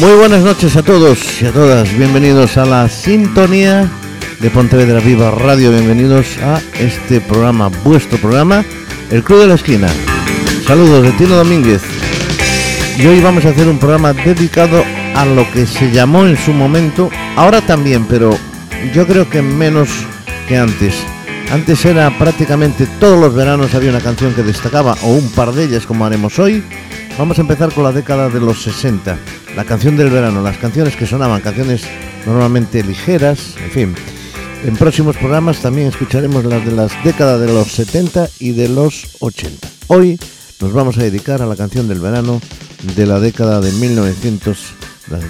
Muy 0.00 0.14
buenas 0.14 0.42
noches 0.42 0.76
a 0.76 0.82
todos 0.82 1.42
y 1.42 1.44
a 1.44 1.52
todas. 1.52 1.94
Bienvenidos 1.94 2.56
a 2.56 2.64
la 2.64 2.88
sintonía 2.88 3.86
de 4.40 4.48
Pontevedra 4.48 4.98
Viva 4.98 5.30
Radio. 5.30 5.70
Bienvenidos 5.70 6.38
a 6.38 6.58
este 6.78 7.20
programa, 7.20 7.68
vuestro 7.84 8.16
programa, 8.16 8.64
El 9.10 9.22
Club 9.22 9.40
de 9.40 9.48
la 9.48 9.54
Esquina. 9.56 9.88
Saludos 10.66 11.02
de 11.02 11.12
Tino 11.12 11.36
Domínguez. 11.36 11.82
Y 12.96 13.06
hoy 13.06 13.20
vamos 13.20 13.44
a 13.44 13.50
hacer 13.50 13.68
un 13.68 13.78
programa 13.78 14.14
dedicado 14.14 14.82
a 15.14 15.26
lo 15.26 15.48
que 15.52 15.66
se 15.66 15.90
llamó 15.90 16.24
en 16.26 16.38
su 16.38 16.54
momento, 16.54 17.10
ahora 17.36 17.60
también, 17.60 18.06
pero 18.06 18.30
yo 18.94 19.06
creo 19.06 19.28
que 19.28 19.42
menos 19.42 19.90
que 20.48 20.56
antes. 20.56 20.94
Antes 21.52 21.84
era 21.84 22.16
prácticamente 22.16 22.86
todos 22.98 23.20
los 23.20 23.34
veranos 23.34 23.74
había 23.74 23.90
una 23.90 24.00
canción 24.00 24.32
que 24.32 24.42
destacaba, 24.42 24.96
o 25.02 25.08
un 25.08 25.30
par 25.32 25.52
de 25.52 25.64
ellas 25.64 25.84
como 25.84 26.06
haremos 26.06 26.38
hoy. 26.38 26.64
Vamos 27.18 27.36
a 27.36 27.42
empezar 27.42 27.70
con 27.74 27.84
la 27.84 27.92
década 27.92 28.30
de 28.30 28.40
los 28.40 28.62
60 28.62 29.18
la 29.56 29.64
canción 29.64 29.96
del 29.96 30.10
verano, 30.10 30.42
las 30.42 30.58
canciones 30.58 30.96
que 30.96 31.06
sonaban, 31.06 31.40
canciones 31.40 31.82
normalmente 32.26 32.82
ligeras, 32.82 33.54
en 33.64 33.70
fin. 33.70 33.94
En 34.64 34.76
próximos 34.76 35.16
programas 35.16 35.60
también 35.60 35.88
escucharemos 35.88 36.44
las 36.44 36.64
de 36.64 36.72
las 36.72 36.92
décadas 37.02 37.40
de 37.40 37.46
los 37.46 37.72
70 37.72 38.28
y 38.38 38.52
de 38.52 38.68
los 38.68 39.16
80. 39.20 39.68
Hoy 39.88 40.18
nos 40.60 40.72
vamos 40.72 40.98
a 40.98 41.02
dedicar 41.02 41.40
a 41.40 41.46
la 41.46 41.56
canción 41.56 41.88
del 41.88 42.00
verano 42.00 42.40
de 42.94 43.06
la 43.06 43.20
década 43.20 43.60
de 43.60 43.72
1900, 43.72 44.74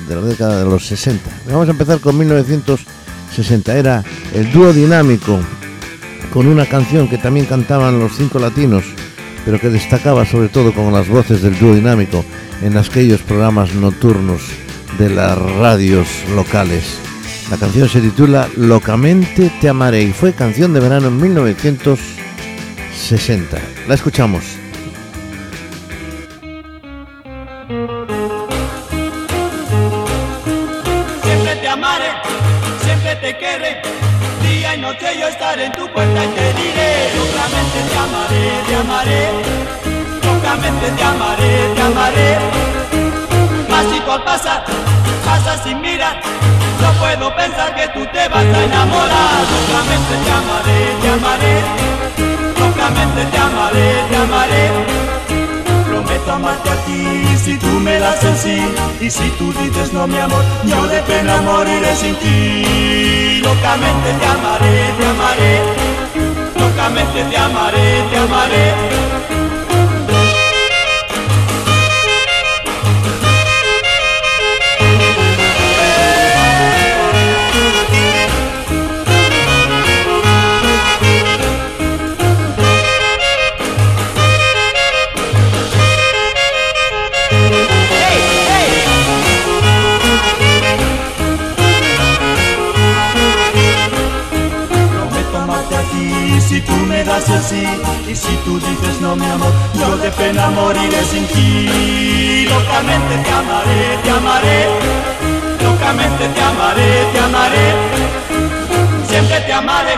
de 0.08 0.14
la 0.14 0.22
década 0.22 0.64
de 0.64 0.68
los 0.68 0.84
60. 0.86 1.30
Vamos 1.46 1.68
a 1.68 1.70
empezar 1.70 2.00
con 2.00 2.18
1960. 2.18 3.76
Era 3.76 4.04
el 4.34 4.50
dúo 4.52 4.72
dinámico 4.72 5.38
con 6.32 6.46
una 6.46 6.66
canción 6.66 7.08
que 7.08 7.18
también 7.18 7.46
cantaban 7.46 7.98
los 7.98 8.16
cinco 8.16 8.38
latinos, 8.38 8.84
pero 9.44 9.60
que 9.60 9.70
destacaba 9.70 10.24
sobre 10.24 10.48
todo 10.48 10.72
con 10.72 10.92
las 10.92 11.08
voces 11.08 11.42
del 11.42 11.58
dúo 11.58 11.74
dinámico 11.74 12.24
en 12.62 12.76
aquellos 12.76 13.22
programas 13.22 13.74
nocturnos 13.74 14.42
de 14.98 15.10
las 15.10 15.36
radios 15.38 16.08
locales. 16.34 16.98
La 17.50 17.56
canción 17.56 17.88
se 17.88 18.00
titula 18.00 18.48
Locamente 18.56 19.52
te 19.60 19.68
amaré 19.68 20.02
y 20.02 20.12
fue 20.12 20.32
canción 20.32 20.72
de 20.72 20.80
verano 20.80 21.06
en 21.08 21.20
1960. 21.20 23.58
La 23.88 23.94
escuchamos. 23.94 24.59
Amaré, 38.80 39.28
te 40.22 40.48
amaré 40.48 40.90
te 40.96 41.04
amaré, 41.04 41.74
te 41.74 41.82
amaré. 41.82 42.38
Pasito 43.68 44.12
al 44.12 44.24
pasar, 44.24 44.64
pasa 45.24 45.62
sin 45.62 45.80
mirar. 45.80 46.20
No 46.80 46.92
puedo 46.94 47.34
pensar 47.36 47.74
que 47.74 47.88
tú 47.88 48.06
te 48.12 48.28
vas 48.28 48.44
a 48.44 48.64
enamorar. 48.64 49.40
Locamente 49.54 50.14
te 50.24 50.32
amaré, 50.40 50.78
te 51.02 51.08
amaré. 51.18 51.54
Locamente 52.58 53.24
te 53.30 53.38
amaré, 53.38 53.88
te 54.10 54.16
amaré. 54.16 54.64
Prometo 55.86 56.32
amarte 56.32 56.70
a 56.70 56.76
ti 56.84 57.36
si 57.36 57.56
tú 57.58 57.66
me 57.66 57.98
das 57.98 58.24
el 58.24 58.36
sí. 58.36 58.58
Y 59.00 59.10
si 59.10 59.28
tú 59.38 59.52
dices 59.52 59.92
no, 59.92 60.06
mi 60.06 60.18
amor, 60.18 60.44
yo 60.64 60.86
de 60.86 61.02
pena 61.02 61.40
moriré 61.42 61.94
sin 61.96 62.14
ti. 62.16 63.42
Locamente 63.42 64.08
te 64.20 64.26
amaré, 64.26 64.92
te 64.98 65.06
amaré. 65.06 65.79
Locamente 66.60 67.24
te 67.24 67.36
amaré, 67.38 68.04
te 68.10 68.16
amaré. 68.18 69.19
Y 96.50 98.16
si 98.16 98.34
tú 98.44 98.58
dices 98.58 99.00
no, 99.00 99.14
mi 99.14 99.24
amor, 99.24 99.52
yo 99.78 99.96
de 99.98 100.10
pena 100.10 100.50
moriré 100.50 101.04
sin 101.04 101.24
ti. 101.28 102.48
Locamente 102.48 103.18
te 103.22 103.30
amaré, 103.30 103.98
te 104.02 104.10
amaré. 104.10 104.66
Locamente 105.62 106.28
te 106.28 106.42
amaré, 106.42 107.06
te 107.12 107.18
amaré. 107.20 107.66
Siempre 109.06 109.40
te 109.42 109.52
amaré, 109.52 109.94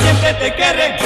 siempre 0.00 0.32
te 0.34 0.54
querré. 0.54 0.96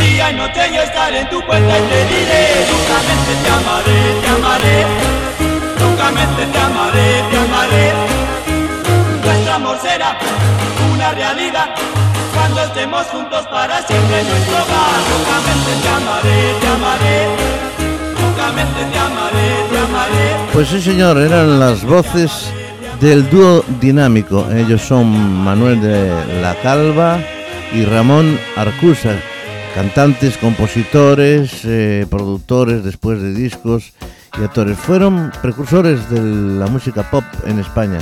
Día 0.00 0.30
y 0.30 0.36
noche 0.36 0.72
yo 0.72 0.80
estaré 0.80 1.20
en 1.20 1.28
tu 1.28 1.44
puerta 1.44 1.78
y 1.78 1.82
te 1.82 2.04
diré. 2.06 2.64
Locamente 2.72 3.32
te 3.44 3.50
amaré, 3.50 3.98
te 4.22 4.28
amaré. 4.36 4.86
Locamente 5.80 6.46
te 6.46 6.58
amaré, 6.58 7.24
te 7.30 7.36
amaré. 7.36 7.92
Nuestro 9.22 9.52
amor 9.52 9.78
será 9.82 10.16
una 10.94 11.10
realidad 11.12 11.74
cuando 12.54 12.72
estemos 12.72 13.06
juntos 13.06 13.46
para 13.48 13.82
siempre 13.84 14.22
nuestro 14.22 14.54
hogar. 14.54 15.02
Te 15.64 15.80
te 15.82 15.88
amaré. 15.88 17.26
Te 18.36 18.42
amaré, 18.98 19.68
te 19.70 19.78
amaré. 19.78 20.52
Pues 20.52 20.68
sí, 20.68 20.80
señor, 20.80 21.18
eran 21.18 21.58
las 21.58 21.84
voces 21.84 22.52
del 23.00 23.28
dúo 23.28 23.64
dinámico. 23.80 24.46
Ellos 24.52 24.82
son 24.82 25.42
Manuel 25.42 25.80
de 25.80 26.40
la 26.40 26.54
Calva 26.62 27.18
y 27.72 27.84
Ramón 27.84 28.38
Arcusa, 28.56 29.16
cantantes, 29.74 30.36
compositores, 30.36 31.64
eh, 31.64 32.06
productores 32.08 32.84
después 32.84 33.20
de 33.20 33.34
discos 33.34 33.94
y 34.38 34.44
actores. 34.44 34.78
Fueron 34.78 35.32
precursores 35.42 36.08
de 36.08 36.20
la 36.20 36.68
música 36.68 37.02
pop 37.10 37.24
en 37.46 37.58
España 37.58 37.98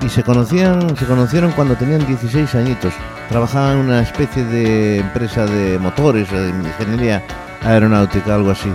y 0.00 0.08
se 0.08 0.22
conocían, 0.22 0.96
se 0.96 1.06
conocieron 1.06 1.50
cuando 1.52 1.74
tenían 1.74 2.06
16 2.06 2.54
añitos. 2.54 2.94
Trabajaban 3.30 3.78
en 3.78 3.84
una 3.86 4.02
especie 4.02 4.44
de 4.44 4.98
empresa 4.98 5.46
de 5.46 5.78
motores, 5.78 6.28
de 6.32 6.48
ingeniería 6.48 7.22
aeronáutica, 7.62 8.34
algo 8.34 8.50
así. 8.50 8.68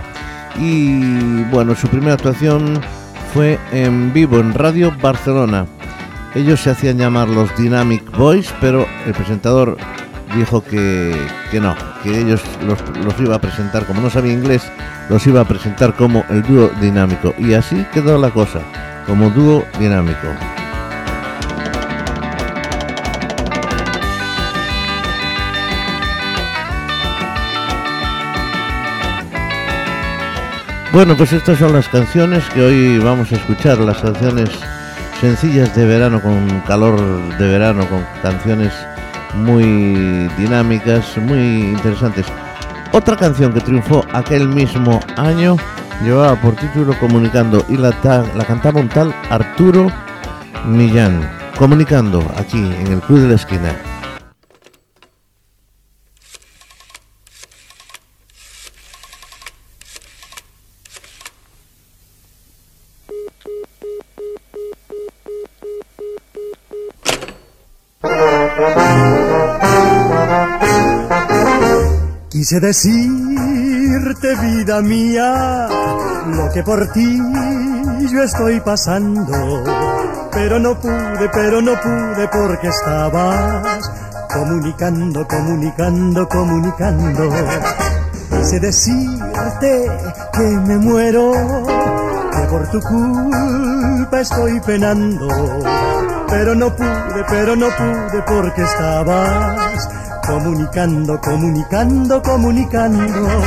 Y 0.58 1.44
bueno, 1.52 1.76
su 1.76 1.90
primera 1.90 2.14
actuación 2.14 2.80
fue 3.34 3.60
en 3.74 4.14
vivo 4.14 4.40
en 4.40 4.54
Radio 4.54 4.94
Barcelona. 5.02 5.66
Ellos 6.36 6.62
se 6.62 6.70
hacían 6.70 6.98
llamar 6.98 7.28
los 7.28 7.54
Dynamic 7.58 8.18
Boys, 8.18 8.54
pero 8.62 8.88
el 9.06 9.14
presentador 9.14 9.76
dijo 10.38 10.64
que, 10.64 11.14
que 11.52 11.60
no, 11.60 11.76
que 12.02 12.18
ellos 12.18 12.42
los, 12.66 12.80
los, 13.04 13.20
iba 13.20 13.36
a 13.36 13.42
presentar, 13.42 13.86
como 13.86 14.00
no 14.00 14.10
sabía 14.10 14.32
inglés, 14.32 14.64
los 15.10 15.28
iba 15.28 15.42
a 15.42 15.46
presentar 15.46 15.94
como 15.96 16.24
el 16.30 16.44
dúo 16.44 16.72
dinámico. 16.80 17.34
Y 17.38 17.56
así 17.56 17.86
quedó 17.94 18.18
la 18.18 18.30
cosa, 18.30 18.62
como 19.06 19.30
dúo 19.32 19.66
dinámico. 19.80 20.28
Bueno, 30.96 31.18
pues 31.18 31.34
estas 31.34 31.60
son 31.60 31.74
las 31.74 31.90
canciones 31.90 32.42
que 32.54 32.62
hoy 32.62 33.00
vamos 33.00 33.30
a 33.30 33.36
escuchar, 33.36 33.80
las 33.80 33.98
canciones 33.98 34.50
sencillas 35.20 35.76
de 35.76 35.86
verano, 35.86 36.22
con 36.22 36.62
calor 36.62 36.98
de 37.38 37.48
verano, 37.50 37.86
con 37.90 38.02
canciones 38.22 38.72
muy 39.34 40.30
dinámicas, 40.38 41.18
muy 41.18 41.72
interesantes. 41.72 42.26
Otra 42.94 43.18
canción 43.18 43.52
que 43.52 43.60
triunfó 43.60 44.06
aquel 44.14 44.48
mismo 44.48 45.02
año 45.18 45.58
llevaba 46.02 46.40
por 46.40 46.56
título 46.56 46.98
Comunicando 46.98 47.66
y 47.68 47.76
la, 47.76 47.92
cantaba 48.48 48.80
un 48.80 48.88
tal 48.88 49.14
Arturo 49.30 49.92
Millán. 50.66 51.30
Comunicando 51.58 52.24
aquí 52.38 52.74
en 52.80 52.88
el 52.88 53.02
Club 53.02 53.20
de 53.20 53.28
la 53.28 53.36
Esquina. 53.36 53.95
Quise 72.46 72.60
decirte, 72.60 74.36
vida 74.36 74.80
mía, 74.84 75.68
lo 76.28 76.52
que 76.52 76.62
por 76.62 76.92
ti 76.92 77.20
yo 78.12 78.22
estoy 78.22 78.60
pasando. 78.60 79.64
Pero 80.32 80.60
no 80.60 80.80
pude, 80.80 81.28
pero 81.34 81.60
no 81.60 81.72
pude 81.82 82.28
porque 82.28 82.68
estabas 82.68 83.92
comunicando, 84.32 85.28
comunicando, 85.28 86.30
comunicando. 86.30 87.34
Quise 88.30 88.60
decirte 88.60 89.92
que 90.32 90.44
me 90.44 90.78
muero 90.78 91.32
que 91.32 92.48
por 92.48 92.68
tu 92.68 92.80
culpa 92.80 94.22
estoy 94.22 94.60
penando. 94.60 95.28
Pero 96.30 96.54
no 96.54 96.76
pude, 96.76 97.26
pero 97.28 97.56
no 97.56 97.70
pude 97.70 98.22
porque 98.28 98.62
estabas 98.62 99.90
comunicando, 100.28 101.20
comunicando, 101.22 102.22
comunicando, 102.22 103.42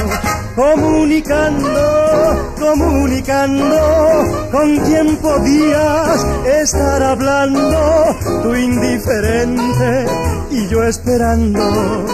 comunicando, 0.55 2.55
comunicando, 2.59 4.49
con 4.51 4.77
quien 4.79 5.17
podías 5.17 6.27
estar 6.63 7.03
hablando, 7.03 8.17
tú 8.43 8.55
indiferente 8.55 10.07
y 10.51 10.69
yo 10.69 10.83
esperando. 10.85 12.07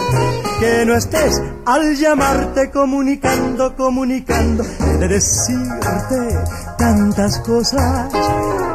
Que 0.59 0.85
no 0.85 0.95
estés 0.95 1.41
al 1.65 1.95
llamarte 1.95 2.71
comunicando, 2.71 3.75
comunicando, 3.75 4.63
de 4.99 5.07
decirte 5.07 6.39
tantas 6.77 7.39
cosas, 7.39 8.09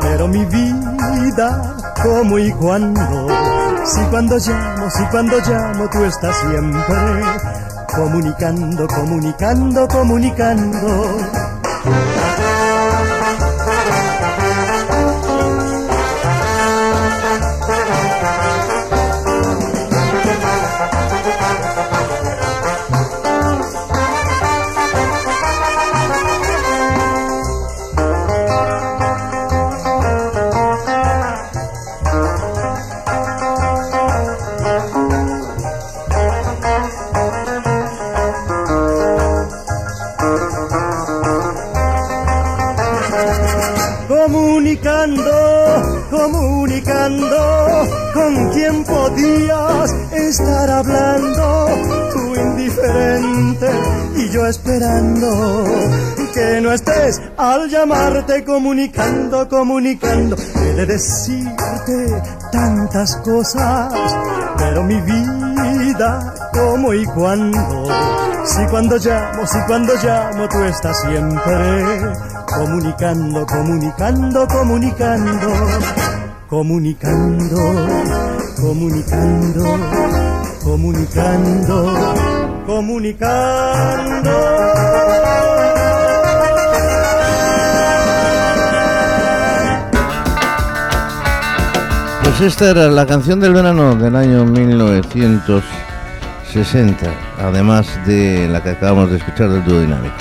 pero 0.01 0.29
mi 0.29 0.45
vida, 0.45 1.77
como 2.03 2.39
y 2.39 2.53
cuando, 2.53 3.29
si 3.85 4.01
cuando 4.11 4.37
llamo, 4.39 4.91
si 4.91 5.05
cuando 5.07 5.39
llamo 5.41 5.89
tú 5.91 6.05
estás 6.05 6.37
siempre 6.39 7.23
comunicando, 7.95 8.87
comunicando, 8.87 9.89
comunicando. 9.89 10.81
Esperando 54.81 55.65
que 56.33 56.61
no 56.63 56.73
estés 56.73 57.21
al 57.37 57.69
llamarte 57.69 58.45
comunicando, 58.45 59.47
comunicando, 59.49 60.37
he 60.57 60.75
de 60.75 60.87
decirte 60.87 62.23
tantas 62.51 63.17
cosas, 63.17 63.93
pero 64.57 64.83
mi 64.85 64.99
vida, 65.03 66.35
como 66.53 66.95
y 66.95 67.05
cuando, 67.07 67.89
si 68.45 68.65
cuando 68.71 68.97
llamo, 68.97 69.47
si 69.47 69.59
cuando 69.67 69.93
llamo 70.03 70.49
tú 70.49 70.63
estás 70.65 70.99
siempre 71.03 71.85
comunicando, 72.47 73.47
comunicando, 73.47 74.47
comunicando, 74.49 75.49
comunicando, 76.49 77.57
comunicando, 78.57 78.57
comunicando, 78.57 79.79
comunicando. 80.63 82.10
Pues 92.23 92.41
esta 92.41 92.71
era 92.71 92.89
la 92.89 93.05
canción 93.07 93.41
del 93.41 93.55
verano 93.55 93.97
del 93.97 94.15
año 94.15 94.45
1960, 94.45 97.11
además 97.41 97.89
de 98.07 98.47
la 98.49 98.63
que 98.63 98.71
acabamos 98.71 99.11
de 99.11 99.17
escuchar 99.17 99.49
del 99.49 99.65
dúo 99.65 99.81
dinámico. 99.81 100.15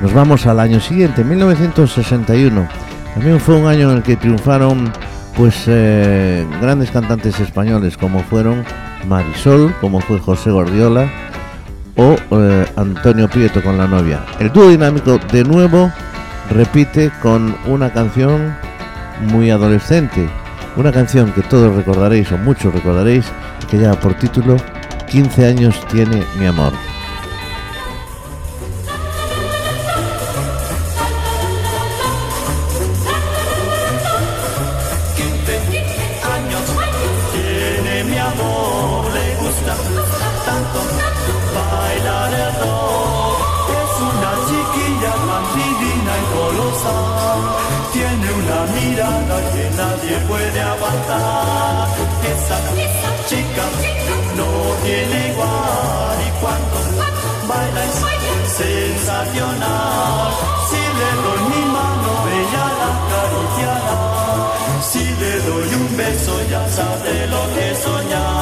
Nos 0.00 0.14
vamos 0.14 0.46
al 0.46 0.60
año 0.60 0.80
siguiente, 0.80 1.22
1961. 1.22 2.68
También 3.12 3.38
fue 3.38 3.56
un 3.56 3.66
año 3.66 3.90
en 3.90 3.98
el 3.98 4.02
que 4.02 4.16
triunfaron 4.16 4.90
pues 5.36 5.64
eh, 5.66 6.46
grandes 6.62 6.90
cantantes 6.90 7.38
españoles 7.38 7.98
como 7.98 8.20
fueron 8.20 8.64
Marisol, 9.06 9.74
como 9.82 10.00
fue 10.00 10.18
José 10.18 10.50
Gordiola 10.50 11.10
o 11.96 12.16
eh, 12.30 12.66
Antonio 12.76 13.28
Prieto 13.28 13.62
con 13.62 13.78
la 13.78 13.86
novia. 13.86 14.24
El 14.38 14.52
dúo 14.52 14.68
dinámico 14.68 15.18
de 15.30 15.44
nuevo 15.44 15.90
repite 16.50 17.10
con 17.20 17.56
una 17.66 17.92
canción 17.92 18.54
muy 19.20 19.50
adolescente, 19.50 20.28
una 20.76 20.92
canción 20.92 21.32
que 21.32 21.42
todos 21.42 21.74
recordaréis 21.74 22.30
o 22.32 22.38
muchos 22.38 22.74
recordaréis 22.74 23.26
que 23.70 23.78
lleva 23.78 23.98
por 23.98 24.14
título 24.14 24.56
15 25.08 25.46
años 25.46 25.86
tiene 25.88 26.24
mi 26.38 26.46
amor. 26.46 26.72
Tiene 47.92 48.26
una 48.40 48.60
mirada 48.74 49.36
que 49.52 49.64
nadie 49.76 50.16
puede 50.26 50.60
aguantar. 50.60 51.88
Esa 52.32 52.58
chica 53.28 53.64
no 54.36 54.48
tiene 54.82 55.28
igual 55.28 56.16
y 56.26 56.30
cuando 56.40 56.76
baila 57.48 57.84
es 57.84 57.96
sensacional. 58.60 60.32
Si 60.68 60.82
le 60.98 61.10
doy 61.24 61.40
mi 61.52 61.62
mano, 61.76 62.10
ella 62.40 62.66
la 62.80 62.88
acariciará. 62.98 63.98
Si 64.90 65.04
le 65.20 65.34
doy 65.48 65.68
un 65.74 65.96
beso, 65.96 66.34
ya 66.50 66.68
sabe 66.68 67.26
lo 67.28 67.42
que 67.54 67.66
soñar. 67.76 68.41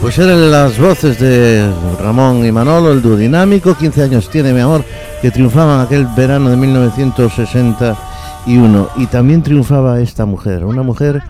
Pues 0.00 0.16
eran 0.18 0.50
las 0.50 0.78
voces 0.78 1.20
de 1.20 1.70
Ramón 2.00 2.46
y 2.46 2.50
Manolo, 2.50 2.92
el 2.92 3.02
dúo 3.02 3.16
dinámico, 3.16 3.74
15 3.74 4.04
años 4.04 4.30
tiene 4.30 4.54
mi 4.54 4.60
amor, 4.60 4.82
que 5.20 5.30
triunfaban 5.30 5.80
aquel 5.80 6.06
verano 6.16 6.48
de 6.48 6.56
1961. 6.56 8.88
Y 8.96 9.06
también 9.08 9.42
triunfaba 9.42 10.00
esta 10.00 10.24
mujer, 10.24 10.64
una 10.64 10.82
mujer 10.82 11.22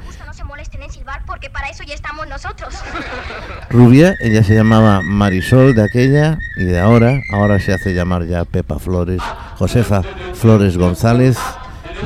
nosotros. 2.28 2.74
rubia, 3.70 4.14
ella 4.20 4.42
se 4.42 4.54
llamaba 4.54 5.02
Marisol 5.02 5.74
de 5.74 5.82
aquella 5.82 6.38
y 6.56 6.64
de 6.64 6.78
ahora, 6.80 7.20
ahora 7.32 7.58
se 7.60 7.72
hace 7.72 7.94
llamar 7.94 8.26
ya 8.26 8.44
Pepa 8.44 8.78
Flores, 8.78 9.20
Josefa 9.58 10.02
Flores 10.34 10.76
González, 10.76 11.38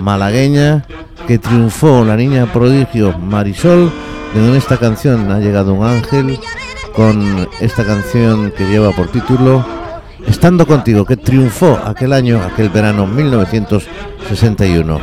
malagueña, 0.00 0.84
que 1.26 1.38
triunfó 1.38 2.04
la 2.04 2.16
niña 2.16 2.52
prodigio 2.52 3.16
Marisol, 3.18 3.92
de 4.34 4.40
donde 4.40 4.58
esta 4.58 4.78
canción 4.78 5.30
ha 5.30 5.38
llegado 5.38 5.74
un 5.74 5.86
ángel, 5.86 6.38
con 6.94 7.48
esta 7.60 7.84
canción 7.84 8.50
que 8.50 8.66
lleva 8.66 8.90
por 8.92 9.08
título 9.08 9.64
Estando 10.26 10.66
contigo, 10.66 11.04
que 11.04 11.16
triunfó 11.16 11.80
aquel 11.84 12.12
año, 12.12 12.40
aquel 12.42 12.68
verano 12.68 13.06
1961. 13.06 15.00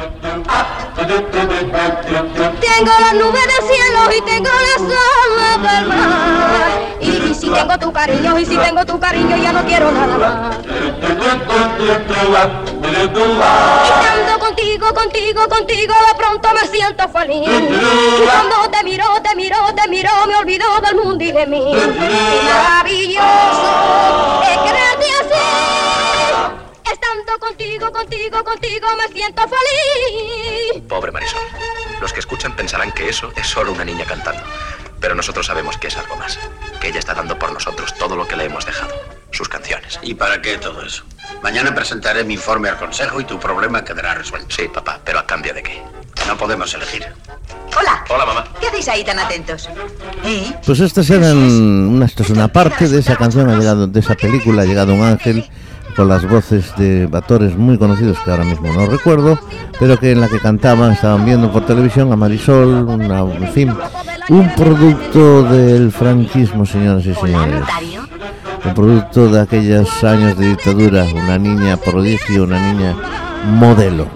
Tengo 2.80 2.94
las 2.98 3.14
nubes 3.14 3.44
del 3.44 3.68
cielo 3.68 4.10
y 4.18 4.22
tengo 4.22 4.50
las 4.50 4.80
olas 4.80 5.62
del 5.74 5.86
mar. 5.86 6.00
Y, 7.02 7.10
y 7.10 7.36
si 7.36 7.50
tengo 7.50 7.78
tu 7.78 7.92
cariño, 7.92 8.40
y 8.40 8.46
si 8.46 8.56
tengo 8.56 8.86
tu 8.86 8.98
cariño, 8.98 9.36
ya 9.36 9.52
no 9.52 9.66
quiero 9.66 9.92
nada 9.92 10.18
más. 10.18 10.56
Estando 13.84 14.40
contigo, 14.40 14.94
contigo, 14.94 15.50
contigo, 15.50 15.94
de 16.08 16.16
pronto 16.18 16.50
me 16.54 16.68
siento 16.70 17.10
feliz. 17.10 17.50
Y 17.50 18.26
cuando 18.26 18.70
te 18.72 18.82
miro, 18.86 19.04
te 19.24 19.36
miro, 19.36 19.58
te 19.76 19.90
miro, 19.90 20.12
me 20.26 20.36
olvido 20.38 20.66
del 20.80 20.96
mundo 21.04 21.22
y 21.22 21.34
de 21.34 21.46
mí. 21.48 21.76
Maravilloso 22.46 24.42
es 24.44 24.58
así. 24.58 25.09
Estando 27.30 27.48
contigo, 27.48 27.92
contigo, 27.92 28.44
contigo, 28.44 28.88
me 28.98 29.14
siento 29.14 29.44
feliz. 29.44 30.84
Pobre 30.88 31.12
Marisol. 31.12 31.40
Los 32.02 32.12
que 32.12 32.22
escuchan 32.22 32.56
pensarán 32.56 32.92
que 32.92 33.08
eso 33.08 33.32
es 33.36 33.46
solo 33.46 33.72
una 33.72 33.86
niña 33.86 34.04
cantando. 34.04 34.42
Pero 35.00 35.14
nosotros 35.14 35.46
sabemos 35.46 35.78
que 35.78 35.90
es 35.90 35.98
algo 35.98 36.16
más. 36.16 36.40
Que 36.82 36.88
ella 36.88 36.98
está 36.98 37.14
dando 37.14 37.38
por 37.38 37.52
nosotros 37.52 37.94
todo 38.00 38.16
lo 38.16 38.28
que 38.28 38.36
le 38.36 38.46
hemos 38.46 38.66
dejado. 38.66 38.96
Sus 39.30 39.48
canciones. 39.48 40.00
¿Y 40.02 40.16
para 40.16 40.42
qué 40.42 40.58
todo 40.58 40.82
eso? 40.82 41.04
Mañana 41.44 41.76
presentaré 41.76 42.24
mi 42.24 42.34
informe 42.34 42.68
al 42.68 42.78
consejo 42.78 43.22
y 43.22 43.26
tu 43.26 43.40
problema 43.40 43.84
quedará 43.84 44.16
resuelto. 44.16 44.48
Sí, 44.50 44.68
papá, 44.68 45.00
pero 45.06 45.20
a 45.20 45.28
cambio 45.28 45.54
de 45.54 45.62
qué. 45.62 45.84
No 46.26 46.36
podemos 46.36 46.74
elegir. 46.74 47.06
Hola. 47.78 48.06
Hola, 48.10 48.26
mamá. 48.26 48.48
¿Qué 48.60 48.70
hacéis 48.70 48.88
ahí 48.88 49.04
tan 49.04 49.20
atentos? 49.20 49.70
¿Eh? 50.26 50.52
Pues 50.66 50.80
estas 50.80 51.08
eran 51.12 51.38
una, 51.38 52.08
esto 52.08 52.24
es 52.24 52.32
una 52.32 52.48
parte 52.48 52.88
de 52.88 53.00
esa 53.00 53.16
canción, 53.18 53.52
ha 53.52 53.60
llegado, 53.60 53.86
de 53.86 54.00
esa 54.00 54.16
película, 54.16 54.64
ha 54.64 54.66
llegado 54.66 54.96
un 54.96 55.04
ángel 55.04 55.48
con 56.00 56.08
las 56.08 56.26
voces 56.30 56.74
de 56.78 57.10
actores 57.12 57.58
muy 57.58 57.78
conocidos 57.78 58.18
que 58.24 58.32
ahora 58.32 58.46
mismo 58.46 58.72
no 58.72 58.86
recuerdo, 58.86 59.38
pero 59.78 60.00
que 60.00 60.14
en 60.14 60.22
la 60.22 60.30
que 60.30 60.40
cantaban, 60.40 60.94
estaban 60.94 61.26
viendo 61.26 61.52
por 61.52 61.66
televisión 61.66 62.10
a 62.14 62.16
Marisol, 62.16 62.88
una, 62.88 63.20
en 63.20 63.50
fin, 63.50 63.74
un 64.30 64.50
producto 64.56 65.44
del 65.44 65.92
franquismo, 65.92 66.66
señoras 66.66 67.06
y 67.06 67.14
señores. 67.14 67.64
Un 68.64 68.74
producto 68.74 69.28
de 69.28 69.42
aquellos 69.42 70.02
años 70.06 70.38
de 70.38 70.48
dictadura, 70.48 71.04
una 71.04 71.38
niña 71.38 71.76
prodigio, 71.76 72.46
una 72.46 72.60
niña 72.72 72.96
modelo. 73.56 74.08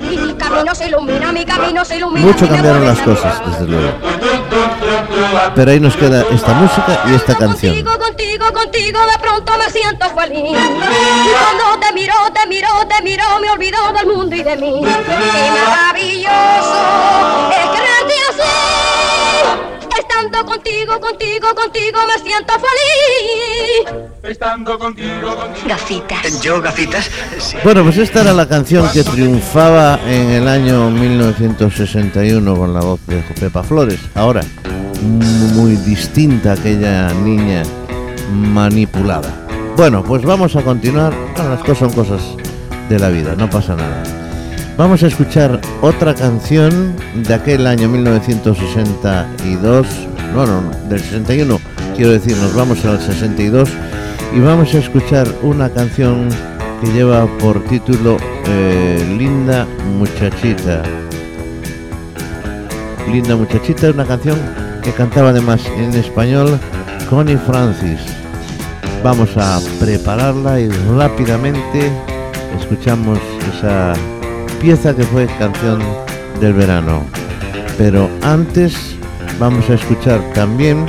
Mucho 2.15 2.47
cambiaron 2.47 2.85
las 2.85 2.99
cosas, 3.01 3.41
desde 3.45 3.67
luego. 3.67 3.89
Pero 5.55 5.71
ahí 5.71 5.79
nos 5.79 5.95
queda 5.95 6.25
esta 6.31 6.53
música 6.53 7.03
y 7.07 7.13
esta 7.15 7.35
canción. 7.35 7.75
Contigo, 7.75 7.99
contigo, 7.99 8.53
contigo, 8.53 8.99
de 8.99 9.19
pronto 9.19 9.53
me 9.57 9.71
siento 9.71 10.09
feliz. 10.09 10.57
Cuando 10.57 11.79
te 11.79 11.93
miro, 11.93 12.13
te 12.33 12.47
miro, 12.47 12.67
te 12.87 13.03
miro, 13.03 13.23
me 13.41 13.49
olvido 13.51 13.77
del 13.93 14.07
mundo 14.07 14.35
y 14.35 14.43
de 14.43 14.57
mí. 14.57 14.81
Qué 14.83 15.51
maravilloso 15.67 16.31
es 17.51 17.65
quererte 17.69 18.13
así. 18.29 18.49
Estando 19.99 20.45
contigo, 20.45 20.99
contigo, 20.99 21.53
contigo, 21.55 21.99
me 22.07 22.23
siento 22.23 22.53
feliz. 22.53 24.13
Gafitas. 25.67 26.41
¿Yo, 26.41 26.61
gafitas? 26.61 27.09
Sí. 27.39 27.57
Bueno, 27.63 27.83
pues 27.83 27.97
esta 27.97 28.21
era 28.21 28.33
la 28.33 28.47
canción 28.47 28.89
que 28.91 29.03
triunfaba 29.03 29.99
en 30.07 30.29
el 30.31 30.47
año 30.47 30.89
1961 30.89 32.55
con 32.55 32.73
la 32.73 32.79
voz 32.81 33.05
de 33.05 33.17
Pepa 33.39 33.63
Flores. 33.63 33.99
Ahora, 34.15 34.41
muy 35.03 35.75
distinta 35.77 36.53
aquella 36.53 37.13
niña 37.13 37.63
manipulada. 38.31 39.33
Bueno, 39.75 40.03
pues 40.03 40.23
vamos 40.23 40.55
a 40.55 40.61
continuar. 40.61 41.13
Bueno, 41.35 41.49
las 41.51 41.59
cosas 41.61 41.79
son 41.79 41.91
cosas 41.93 42.21
de 42.89 42.99
la 42.99 43.09
vida, 43.09 43.35
no 43.35 43.49
pasa 43.49 43.75
nada. 43.75 44.03
Vamos 44.77 45.03
a 45.03 45.07
escuchar 45.07 45.59
otra 45.81 46.15
canción 46.15 46.95
de 47.27 47.33
aquel 47.33 47.67
año 47.67 47.89
1962. 47.89 49.87
No, 50.33 50.45
no, 50.45 50.61
no, 50.61 50.71
del 50.89 50.99
61. 50.99 51.59
Quiero 51.95 52.11
decir, 52.11 52.35
nos 52.37 52.55
vamos 52.55 52.83
al 52.85 52.99
62 52.99 53.69
y 54.35 54.39
vamos 54.39 54.73
a 54.73 54.79
escuchar 54.79 55.27
una 55.43 55.69
canción 55.69 56.27
que 56.81 56.91
lleva 56.91 57.27
por 57.37 57.63
título 57.65 58.17
eh, 58.47 59.15
Linda 59.17 59.67
Muchachita. 59.97 60.81
Linda 63.11 63.35
Muchachita 63.35 63.89
es 63.89 63.93
una 63.93 64.05
canción 64.05 64.62
que 64.83 64.91
cantaba 64.91 65.29
además 65.29 65.61
en 65.77 65.93
español 65.93 66.59
Connie 67.09 67.37
Francis. 67.37 67.99
Vamos 69.03 69.29
a 69.37 69.59
prepararla 69.79 70.59
y 70.59 70.69
rápidamente 70.97 71.91
escuchamos 72.59 73.19
esa 73.55 73.93
pieza 74.61 74.95
que 74.95 75.03
fue 75.03 75.27
canción 75.39 75.81
del 76.39 76.53
verano. 76.53 77.03
Pero 77.77 78.09
antes 78.21 78.95
vamos 79.39 79.69
a 79.69 79.73
escuchar 79.75 80.21
también 80.33 80.85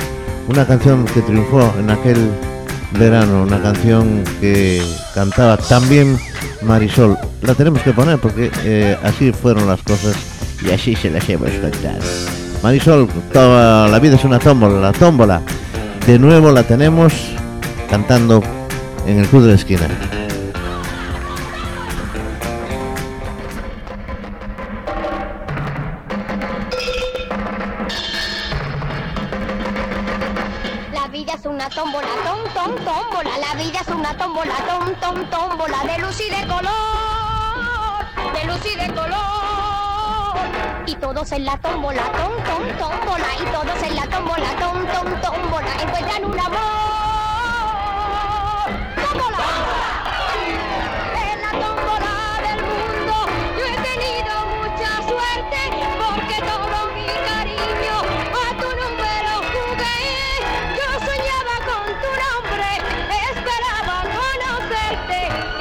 una 0.47 0.65
canción 0.65 1.05
que 1.05 1.21
triunfó 1.21 1.73
en 1.79 1.89
aquel 1.89 2.31
verano, 2.97 3.43
una 3.43 3.61
canción 3.61 4.23
que 4.39 4.81
cantaba 5.13 5.57
también 5.57 6.17
Marisol. 6.61 7.17
La 7.41 7.53
tenemos 7.53 7.81
que 7.81 7.93
poner 7.93 8.19
porque 8.19 8.51
eh, 8.63 8.97
así 9.03 9.31
fueron 9.31 9.67
las 9.67 9.81
cosas 9.81 10.15
y 10.63 10.71
así 10.71 10.95
se 10.95 11.09
las 11.09 11.27
hemos 11.29 11.51
contado. 11.51 12.44
Marisol, 12.65 13.07
toda 13.31 13.87
la 13.87 13.99
vida 13.99 14.15
es 14.15 14.23
una 14.23 14.39
tómbola, 14.39 14.79
la 14.79 14.91
tómbola. 14.91 15.39
De 16.07 16.17
nuevo 16.17 16.51
la 16.51 16.63
tenemos 16.63 17.13
cantando 17.87 18.41
en 19.05 19.19
el 19.19 19.27
club 19.27 19.43
de 19.43 19.49
la 19.49 19.53
esquina. 19.53 19.87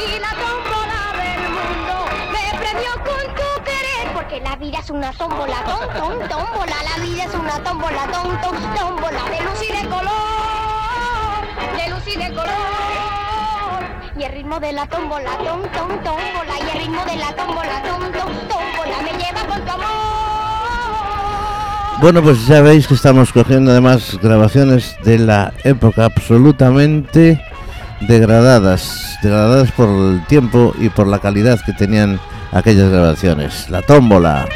Y 0.04 0.18
la 0.20 0.30
tómbola 0.36 1.00
del 1.16 1.42
mundo 1.48 1.94
me 2.32 2.44
premió 2.58 2.92
con 3.08 3.24
tu 3.34 3.48
querer 3.64 4.12
porque 4.12 4.40
la 4.40 4.56
vida 4.56 4.78
es 4.80 4.90
una 4.90 5.12
tómbola, 5.12 5.64
tom, 5.64 5.80
tom, 5.96 6.28
tómbola. 6.28 6.76
La 6.84 7.02
vida 7.02 7.24
es 7.24 7.34
una 7.34 7.58
tómbola, 7.62 8.06
tom, 8.12 8.28
tom, 8.42 8.56
tómbola 8.74 9.24
de 9.30 9.40
luz 9.44 9.62
y 9.62 9.72
de 9.72 9.88
color, 9.88 11.40
de 11.76 11.88
luz 11.90 12.06
y 12.06 12.16
de 12.18 12.28
color. 12.34 13.84
Y 14.18 14.22
el 14.24 14.32
ritmo 14.32 14.60
de 14.60 14.72
la 14.72 14.86
tómbola, 14.86 15.38
tom, 15.38 15.62
tom, 15.72 15.88
tómbola. 16.04 16.54
Y 16.58 16.76
el 16.76 16.82
ritmo 16.82 17.04
de 17.04 17.16
la 17.16 17.34
tómbola, 17.34 17.82
tom, 17.82 18.02
tom, 18.12 18.32
tómbola. 18.48 19.02
Me 19.02 19.12
lleva 19.12 19.46
con 19.48 19.64
tu 19.64 19.70
amor. 19.72 19.88
Bueno, 22.00 22.22
pues 22.22 22.46
ya 22.46 22.60
veis 22.60 22.86
que 22.86 22.94
estamos 22.94 23.32
cogiendo 23.32 23.70
además 23.70 24.18
grabaciones 24.20 24.96
de 25.02 25.18
la 25.18 25.54
época 25.64 26.04
absolutamente 26.04 27.40
degradadas, 28.00 29.18
degradadas 29.22 29.70
por 29.72 29.88
el 29.88 30.24
tiempo 30.26 30.74
y 30.78 30.88
por 30.88 31.06
la 31.06 31.18
calidad 31.18 31.60
que 31.64 31.72
tenían 31.72 32.20
aquellas 32.52 32.90
grabaciones. 32.90 33.68
La 33.70 33.82
tómbola. 33.82 34.46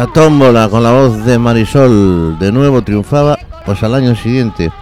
La 0.00 0.06
tómbola 0.06 0.70
con 0.70 0.82
la 0.82 0.92
voz 0.92 1.26
de 1.26 1.38
Marisol 1.38 2.38
de 2.38 2.50
nuevo 2.50 2.80
triunfaba 2.80 3.38
pues 3.66 3.82
al 3.82 3.94
año 3.94 4.16
siguiente, 4.16 4.72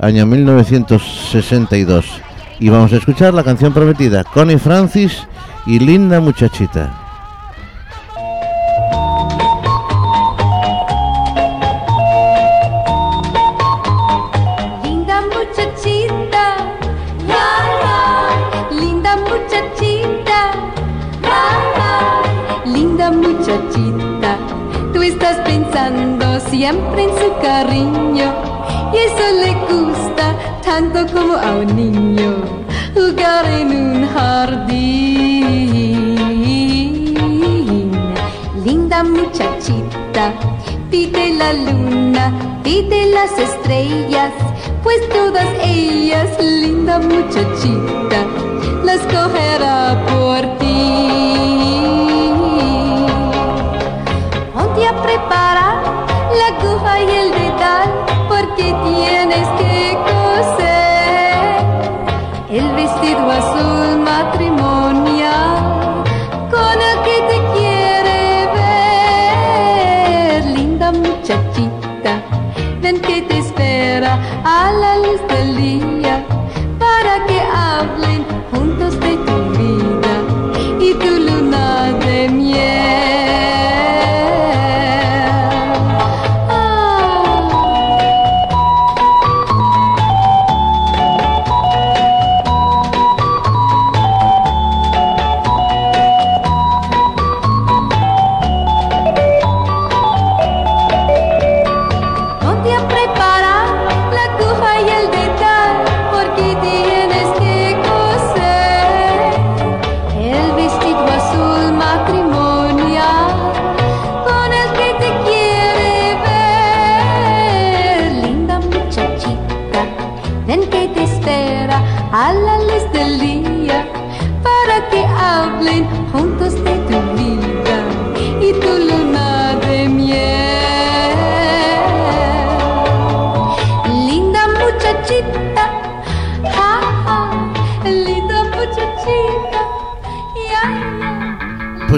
año 0.00 0.24
1962. 0.24 2.06
Y 2.58 2.70
vamos 2.70 2.90
a 2.94 2.96
escuchar 2.96 3.34
la 3.34 3.44
canción 3.44 3.74
prometida, 3.74 4.24
Connie 4.24 4.56
Francis 4.56 5.28
y 5.66 5.78
Linda 5.78 6.20
Muchachita. 6.20 7.05
La 41.46 41.52
luna, 41.52 42.60
pide 42.64 43.06
las 43.06 43.30
estrellas, 43.38 43.65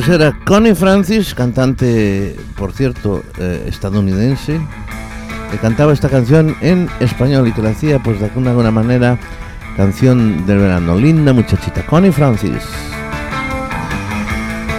Pues 0.08 0.20
era 0.20 0.34
Connie 0.46 0.74
Francis, 0.74 1.34
cantante, 1.34 2.34
por 2.56 2.72
cierto, 2.72 3.22
eh, 3.36 3.66
estadounidense, 3.68 4.58
que 5.50 5.58
cantaba 5.58 5.92
esta 5.92 6.08
canción 6.08 6.56
en 6.62 6.88
español 6.98 7.46
y 7.46 7.52
que 7.52 7.60
la 7.60 7.68
hacía, 7.68 8.02
pues 8.02 8.18
de 8.18 8.24
alguna, 8.24 8.70
manera, 8.70 9.18
canción 9.76 10.46
del 10.46 10.60
verano. 10.60 10.96
Linda 10.96 11.34
muchachita, 11.34 11.84
Connie 11.84 12.10
Francis. 12.10 12.62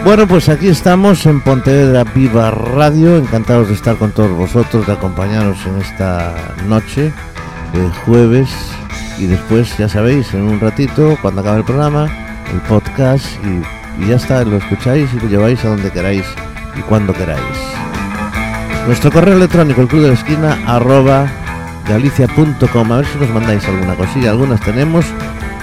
Bueno, 0.04 0.28
pues 0.28 0.50
aquí 0.50 0.68
estamos 0.68 1.24
en 1.28 1.42
Pontevedra 1.42 2.06
Viva 2.06 2.50
Radio, 2.50 3.15
encantados 3.15 3.68
de 3.68 3.76
estar 3.76 3.98
con 3.98 4.10
todos 4.10 4.36
vosotros, 4.36 4.88
de 4.88 4.94
acompañaros 4.94 5.60
en 5.68 5.80
esta 5.80 6.34
noche 6.68 7.13
de 7.74 7.88
jueves 8.04 8.50
y 9.20 9.28
después, 9.28 9.78
ya 9.78 9.88
sabéis, 9.88 10.34
en 10.34 10.42
un 10.42 10.60
ratito, 10.60 11.20
cuando 11.22 11.42
acabe 11.42 11.60
el 11.60 11.65
programa, 11.65 12.08
el 12.52 12.62
podcast 12.62 13.28
y, 13.46 13.79
y 14.01 14.07
ya 14.07 14.15
está, 14.15 14.43
lo 14.43 14.57
escucháis 14.57 15.07
y 15.13 15.19
lo 15.19 15.27
lleváis 15.27 15.63
a 15.65 15.69
donde 15.69 15.91
queráis 15.91 16.25
y 16.75 16.81
cuando 16.81 17.13
queráis. 17.13 17.39
Nuestro 18.88 19.12
correo 19.12 19.35
electrónico, 19.35 19.81
el 19.81 19.88
club 19.88 20.01
de 20.03 20.09
la 20.09 20.15
esquina, 20.15 20.57
arroba 20.65 21.27
galicia.com. 21.88 22.91
A 22.91 22.97
ver 22.97 23.05
si 23.05 23.17
nos 23.19 23.29
mandáis 23.29 23.63
alguna 23.65 23.93
cosilla. 23.95 24.31
Algunas 24.31 24.59
tenemos, 24.62 25.05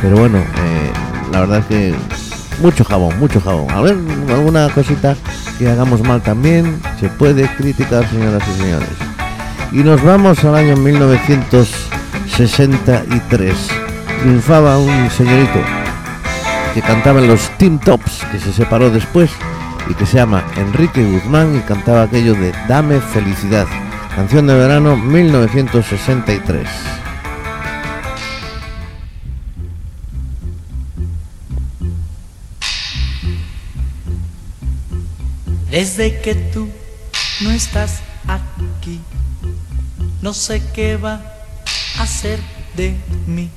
pero 0.01 0.17
bueno, 0.17 0.39
eh, 0.39 0.93
la 1.33 1.41
verdad 1.41 1.59
es 1.59 1.67
que 1.67 1.93
mucho 2.61 2.85
jabón, 2.85 3.19
mucho 3.19 3.41
jabón. 3.41 3.69
A 3.71 3.81
ver, 3.81 3.97
alguna 4.29 4.69
cosita 4.69 5.17
que 5.59 5.69
hagamos 5.69 6.03
mal 6.03 6.23
también, 6.23 6.81
se 7.01 7.09
puede 7.09 7.49
criticar, 7.57 8.09
señoras 8.09 8.45
y 8.49 8.53
señores. 8.63 8.89
Y 9.73 9.79
nos 9.79 10.01
vamos 10.03 10.45
al 10.45 10.55
año 10.55 10.77
1963. 10.77 13.57
Triunfaba 14.23 14.79
un 14.79 15.11
señorito 15.11 15.76
que 16.77 16.83
cantaba 16.83 17.21
en 17.21 17.29
los 17.29 17.49
Team 17.57 17.79
Tops, 17.79 18.23
que 18.31 18.39
se 18.39 18.53
separó 18.53 18.91
después 18.91 19.31
y 19.89 19.95
que 19.95 20.05
se 20.05 20.19
llama 20.19 20.45
Enrique 20.59 21.03
Guzmán 21.03 21.57
y 21.57 21.61
cantaba 21.61 22.03
aquello 22.03 22.35
de 22.35 22.53
Dame 22.69 23.01
felicidad. 23.01 23.67
Canción 24.15 24.47
de 24.47 24.53
verano 24.53 24.95
1963. 24.95 26.69
Desde 35.71 36.21
que 36.21 36.35
tú 36.35 36.69
no 37.41 37.53
estás 37.53 38.03
aquí, 38.29 39.01
no 40.21 40.35
sé 40.35 40.63
qué 40.75 40.99
va 40.99 41.23
a 41.99 42.07
ser 42.07 42.39
de 42.77 42.95
mí. 43.27 43.49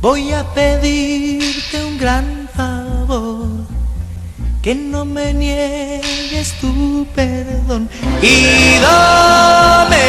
Voy 0.00 0.32
a 0.32 0.44
pedirte 0.54 1.84
un 1.84 1.98
gran 1.98 2.48
favor, 2.54 3.48
que 4.62 4.74
no 4.74 5.04
me 5.04 5.34
niegues 5.34 6.52
tu 6.60 7.04
perdón. 7.16 7.88
Y 8.22 8.78
dame, 8.80 10.06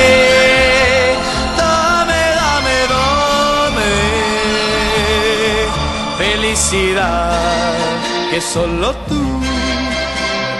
dame, 1.57 2.21
dame, 2.41 2.77
dame 2.87 3.91
felicidad 6.17 7.77
que 8.29 8.39
solo 8.41 8.95
tú 9.07 9.39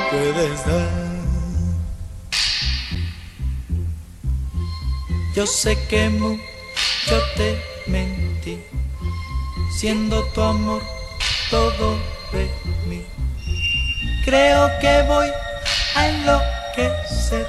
puedes 0.09 0.65
dar. 0.65 1.09
Yo 5.35 5.45
sé 5.45 5.77
que 5.87 6.09
mucho 6.09 7.15
te 7.37 7.61
mentí, 7.85 8.59
siendo 9.79 10.25
tu 10.33 10.41
amor 10.41 10.81
todo 11.49 11.97
de 12.33 12.51
mí. 12.85 13.01
Creo 14.25 14.69
que 14.81 15.03
voy 15.07 15.29
a 15.95 16.09
enloquecer 16.09 17.47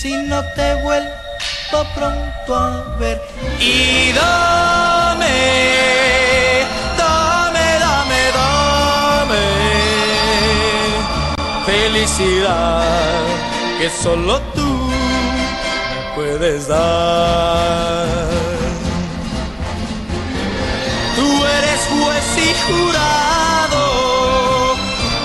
si 0.00 0.16
no 0.16 0.42
te 0.56 0.82
vuelvo 0.82 1.78
pronto 1.94 2.56
a 2.56 2.96
ver. 2.98 3.22
Y 3.60 4.12
dame, 4.14 5.36
dame, 6.98 7.66
dame, 7.86 8.20
dame 8.40 9.44
felicidad 11.66 13.22
que 13.78 13.88
solo 13.90 14.40
tú 14.56 14.90
me 14.90 16.14
puedes 16.16 16.66
dar. 16.66 18.35
jurado, 22.66 23.82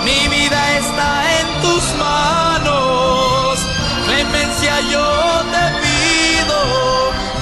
mi 0.04 0.28
vida 0.28 0.78
está 0.78 1.40
en 1.40 1.48
tus 1.62 1.84
manos, 1.98 3.60
clemencia 4.06 4.80
yo 4.92 5.08
te 5.54 5.66
pido, 5.84 6.60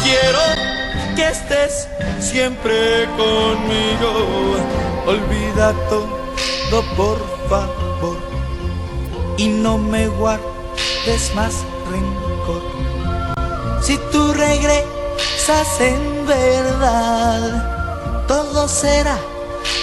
quiero 0.03 0.43
que 1.15 1.27
estés 1.29 1.87
siempre 2.19 3.07
conmigo, 3.17 4.57
olvida 5.05 5.73
todo 5.89 6.83
por 6.95 7.17
favor 7.49 8.17
y 9.37 9.47
no 9.47 9.77
me 9.77 10.07
guardes 10.07 11.33
más 11.35 11.63
rencor. 11.89 12.61
Si 13.81 13.97
tú 14.11 14.33
regresas 14.33 15.79
en 15.79 16.27
verdad, 16.27 18.25
todo 18.27 18.67
será 18.67 19.17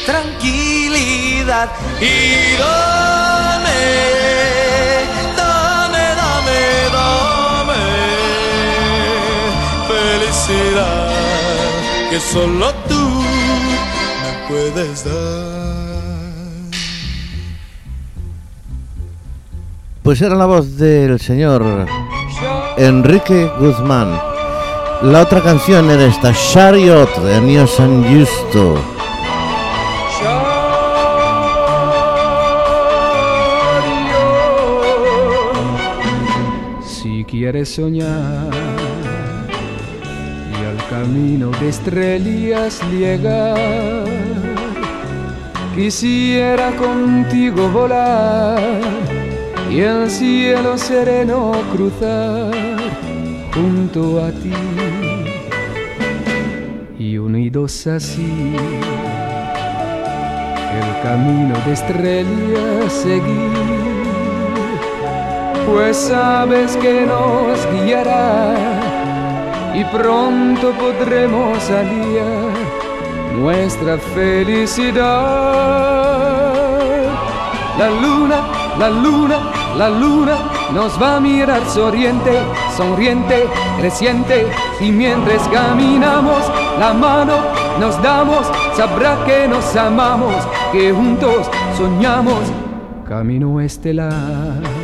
tranquilidad 0.04 1.70
y 2.00 2.56
dame, 2.58 3.80
dame, 5.36 6.04
dame, 6.22 6.60
dame 6.92 7.82
felicidad 9.88 11.10
que 12.10 12.20
solo 12.20 12.72
tú 12.88 12.94
me 14.22 14.48
puedes 14.48 15.04
dar. 15.04 15.66
Pues 20.02 20.22
era 20.22 20.36
la 20.36 20.46
voz 20.46 20.76
del 20.76 21.18
señor 21.18 21.86
Enrique 22.76 23.50
Guzmán. 23.58 24.16
La 25.02 25.22
otra 25.22 25.42
canción 25.42 25.90
era 25.90 26.04
esta 26.04 26.32
Chariot 26.32 27.22
de 27.22 27.40
Nio 27.40 27.66
San 27.66 28.04
Justo. 28.04 28.95
Quieres 37.46 37.68
soñar. 37.68 38.50
Y 40.50 40.64
al 40.64 40.88
camino 40.90 41.52
de 41.60 41.68
estrellas 41.68 42.80
llegar, 42.90 44.04
quisiera 45.76 46.72
contigo 46.72 47.68
volar 47.68 48.58
y 49.70 49.78
el 49.78 50.10
cielo 50.10 50.76
sereno 50.76 51.52
cruzar 51.72 52.52
junto 53.54 54.24
a 54.24 54.32
ti. 54.32 54.52
Y 56.98 57.16
unidos 57.18 57.86
así 57.86 58.56
el 60.82 61.02
camino 61.04 61.54
de 61.64 61.72
estrellas 61.72 62.92
seguir 62.92 63.75
pues 65.66 65.96
sabes 65.96 66.76
que 66.76 67.06
nos 67.06 67.58
guiará 67.72 68.54
y 69.74 69.84
pronto 69.84 70.72
podremos 70.72 71.70
aliar 71.70 72.52
nuestra 73.36 73.98
felicidad. 73.98 75.04
La 77.78 77.90
luna, 77.90 78.36
la 78.78 78.88
luna, 78.88 79.38
la 79.76 79.90
luna 79.90 80.36
nos 80.72 81.00
va 81.00 81.16
a 81.16 81.20
mirar 81.20 81.62
sonriente, 81.66 82.40
sonriente, 82.76 83.46
creciente 83.78 84.46
y 84.80 84.90
mientras 84.90 85.46
caminamos 85.48 86.42
la 86.78 86.94
mano 86.94 87.34
nos 87.78 88.00
damos, 88.02 88.46
sabrá 88.76 89.22
que 89.26 89.46
nos 89.46 89.76
amamos, 89.76 90.34
que 90.72 90.92
juntos 90.92 91.50
soñamos 91.76 92.40
camino 93.06 93.60
estelar 93.60 94.75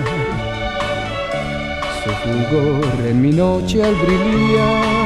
fulgor 2.10 3.06
en 3.06 3.22
mi 3.22 3.30
noche 3.30 3.82
al 3.82 3.94
brillar. 3.94 5.02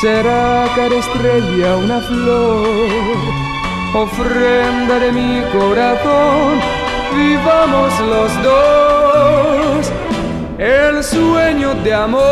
Será 0.00 0.66
cada 0.74 0.96
estrella 0.96 1.76
una 1.76 2.00
flor, 2.00 2.66
ofrenda 3.94 4.98
de 4.98 5.12
mi 5.12 5.42
corazón. 5.52 6.60
Vivamos 7.16 8.00
los 8.00 8.42
dos 8.42 9.92
el 10.58 11.02
sueño 11.02 11.74
de 11.82 11.94
amor. 11.94 12.22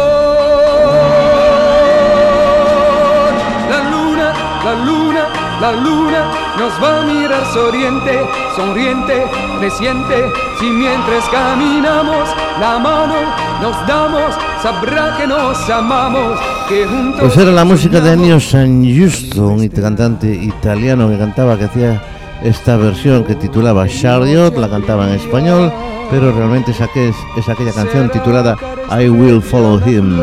La 3.71 3.81
luna, 3.91 4.33
la 4.65 4.75
luna, 4.85 5.29
la 5.61 5.73
luna 5.73 6.43
nos 6.59 6.83
va 6.83 7.01
a 7.01 7.03
mirar 7.03 7.45
sonriente, 7.53 8.21
sonriente, 8.57 9.27
creciente. 9.59 10.31
Si 10.61 10.67
mientras 10.71 11.25
caminamos 11.31 12.29
la 12.61 12.79
mano 12.79 13.15
nos 13.61 13.87
damos, 13.87 14.35
sabrá 14.62 15.17
que 15.17 15.27
nos 15.27 15.69
amamos, 15.71 16.38
que 16.69 16.87
juntos. 16.87 17.21
Pues 17.21 17.37
era 17.37 17.51
la 17.53 17.65
música 17.65 18.01
de 18.01 18.12
Ennio 18.12 18.41
San 18.41 18.83
Giusto, 18.83 19.47
un 19.49 19.69
cantante 19.69 20.27
italiano 20.33 21.09
que 21.09 21.19
cantaba, 21.19 21.57
que 21.57 21.65
hacía 21.65 22.03
esta 22.43 22.77
versión 22.77 23.25
que 23.25 23.35
titulaba 23.37 23.87
Chariot, 23.87 24.57
la 24.59 24.69
cantaba 24.69 25.07
en 25.09 25.15
español, 25.15 25.73
pero 26.11 26.33
realmente 26.33 26.73
es, 26.73 26.81
aquel- 26.81 27.15
es 27.37 27.49
aquella 27.49 27.73
canción 27.73 28.11
titulada 28.11 28.57
I 29.01 29.09
Will 29.09 29.41
Follow 29.41 29.81
Him. 29.87 30.19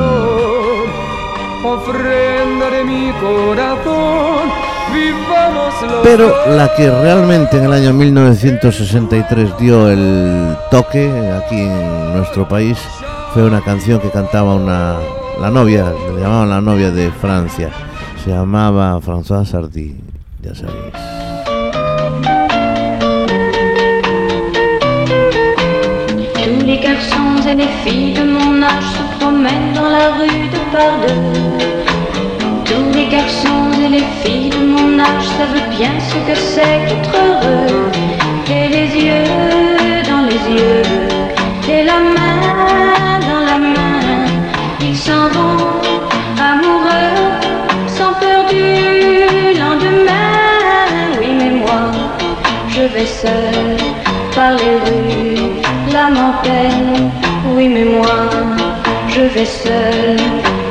Ofrenda 1.64 2.70
de 2.70 2.84
mi 2.84 3.12
corazón, 3.22 3.60
vivamos 3.60 3.86
los 3.86 3.99
Pero 6.04 6.34
la 6.56 6.74
que 6.76 6.90
realmente 6.90 7.58
en 7.58 7.66
el 7.66 7.74
año 7.74 7.94
1963 7.94 9.58
dio 9.58 9.90
el 9.90 10.56
toque 10.72 11.10
aquí 11.38 11.62
en 11.62 12.14
nuestro 12.14 12.48
país 12.48 12.78
fue 13.34 13.44
una 13.44 13.62
canción 13.62 14.00
que 14.00 14.10
cantaba 14.10 14.56
una 14.56 14.98
la 15.40 15.50
novia, 15.50 15.94
le 16.14 16.22
llamaban 16.22 16.50
la 16.50 16.62
novia 16.62 16.92
de 16.92 17.12
Francia. 17.12 17.70
Se 18.24 18.32
llamaba 18.32 19.00
Françoise 19.00 19.50
Sardy, 19.50 19.96
ya 20.42 20.54
sabéis. 20.54 20.94
Les 26.66 26.78
garçons 26.78 27.48
et 27.48 27.56
les 27.56 27.68
filles 27.84 28.14
de 28.14 28.24
mon 28.24 28.62
âge 28.62 28.84
se 28.84 29.20
promènent 29.20 29.74
dans 29.74 29.90
la 29.90 30.12
rue 30.18 30.50
de. 30.50 31.79
Que 36.28 36.36
c'est 36.36 36.80
qu'être 36.88 37.16
heureux. 37.16 37.92
Et 38.50 38.68
les 38.68 38.90
yeux 39.06 40.04
dans 40.10 40.24
les 40.32 40.42
yeux, 40.58 40.84
et 41.70 41.84
la 41.84 42.00
main 42.16 43.20
dans 43.30 43.44
la 43.52 43.58
main, 43.60 44.26
ils 44.82 44.98
s'en 44.98 45.28
vont 45.36 45.58
amoureux, 46.52 47.20
sans 47.88 48.14
peur 48.22 48.42
du 48.50 49.60
lendemain. 49.60 50.34
Oui, 51.20 51.30
mais 51.40 51.52
moi, 51.64 51.82
je 52.70 52.82
vais 52.94 53.06
seul 53.06 53.78
par 54.36 54.52
les 54.54 54.76
rues, 54.86 55.62
l'âme 55.94 56.18
en 56.18 56.34
peine. 56.44 57.12
Oui, 57.56 57.68
mais 57.68 57.86
moi, 57.86 58.20
je 59.08 59.22
vais 59.22 59.46
seul, 59.46 60.18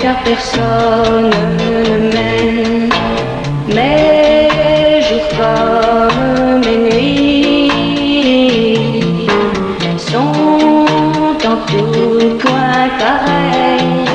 car 0.01 0.17
personne 0.25 1.31
ne 1.61 2.13
m'aime. 2.13 2.89
Mes 3.69 4.18
mes 5.39 6.79
nuits 6.79 7.71
sont 9.97 10.87
en 11.47 11.57
tout 11.67 12.39
coin 12.43 12.89
pareils, 12.99 14.07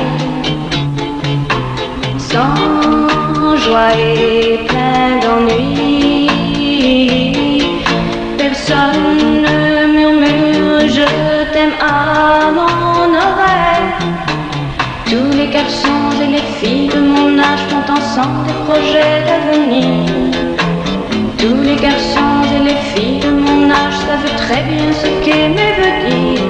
sans 2.18 3.56
joie 3.56 3.94
et 3.96 4.58
plein 4.68 5.20
d'ennui. 5.22 6.28
Personne 8.36 9.42
ne 9.46 9.58
murmure 9.96 10.80
je 10.88 11.08
t'aime 11.52 11.76
à 11.80 12.50
mon 12.52 13.14
oreille. 13.26 13.92
Tous 15.06 15.30
les 15.38 15.48
garçons 15.48 16.10
et 16.22 16.26
les 16.26 16.46
filles 16.58 16.88
de 16.88 17.00
mon 17.00 17.38
âge 17.38 17.64
font 17.70 17.92
ensemble 17.92 18.46
des 18.46 18.58
projets 18.66 19.22
d'avenir. 19.26 20.53
Tous 21.46 21.60
les 21.60 21.76
garçons 21.76 22.40
et 22.56 22.62
les 22.70 22.80
filles 22.94 23.20
de 23.20 23.28
mon 23.28 23.68
âge 23.68 23.98
savent 24.06 24.34
très 24.44 24.62
bien 24.62 24.90
ce 25.02 25.08
qu'aimer 25.22 25.72
veut 25.78 25.96
dire. 26.08 26.40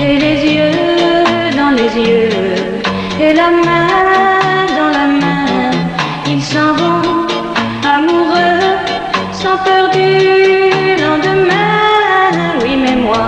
Et 0.00 0.16
les 0.16 0.38
yeux 0.54 1.50
dans 1.54 1.72
les 1.80 1.92
yeux, 2.08 2.30
et 3.20 3.34
la 3.34 3.50
main 3.50 4.64
dans 4.78 4.92
la 4.98 5.06
main, 5.20 5.70
ils 6.26 6.42
s'en 6.42 6.72
vont 6.72 7.26
amoureux, 7.96 8.72
sans 9.30 9.58
peur 9.58 9.90
du 9.90 10.96
lendemain. 11.04 12.32
Oui, 12.62 12.76
mais 12.82 12.96
moi, 12.96 13.26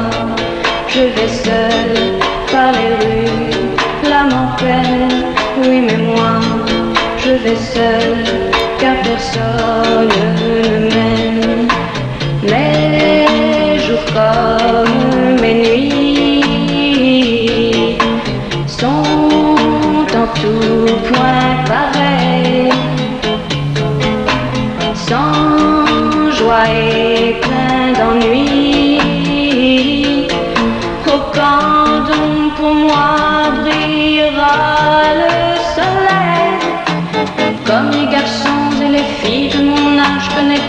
je 0.88 1.02
vais 1.14 1.32
seul 1.44 1.92
par 2.50 2.72
les 2.72 2.92
rues, 3.00 4.08
l'âme. 4.08 4.32
Oui, 5.62 5.78
mais 5.86 5.98
moi, 5.98 6.40
je 7.18 7.32
vais 7.32 7.60
seul, 7.74 8.24
car 8.78 8.94
personne 9.02 10.45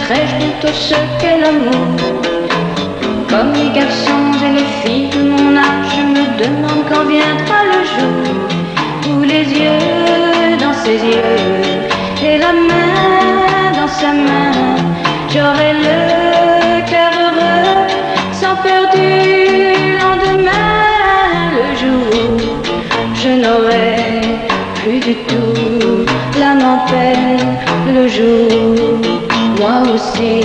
connaîtrai-je 0.08 0.36
bientôt 0.38 0.74
ce 0.74 0.96
qu'est 1.20 1.40
l'amour. 1.40 1.96
Comme 3.30 3.54
les 3.54 3.70
garçons 3.78 4.32
et 4.44 4.54
les 4.54 4.66
filles 4.82 5.10
de 5.10 5.30
mon 5.30 5.58
âge, 5.58 5.88
je 5.96 6.02
me 6.02 6.24
demande 6.38 6.84
quand 6.90 7.06
viendra 7.06 7.60
le 7.74 7.82
jour 7.94 9.16
où 9.16 9.24
les 9.24 9.46
yeux 9.62 10.58
dans 10.60 10.74
ses 10.74 10.98
yeux 10.98 11.64
et 12.24 12.38
la 12.38 12.54
main 12.54 13.72
dans 13.74 13.88
sa 13.88 14.14
main, 14.14 14.76
j'aurai 15.30 15.74
le 15.74 16.82
cœur 16.90 17.12
heureux 17.24 17.88
sans 18.32 18.56
peur 18.64 18.90
du 18.94 19.98
lendemain. 20.02 20.84
Le 21.58 21.68
jour 21.82 22.38
je 23.14 23.30
n'aurai 23.30 24.22
plus 24.76 25.00
du 25.00 25.16
tout 25.26 26.06
en 26.44 26.86
peine, 26.88 27.58
le 27.94 28.08
jour 28.08 29.27
moi 29.60 29.82
aussi 29.94 30.42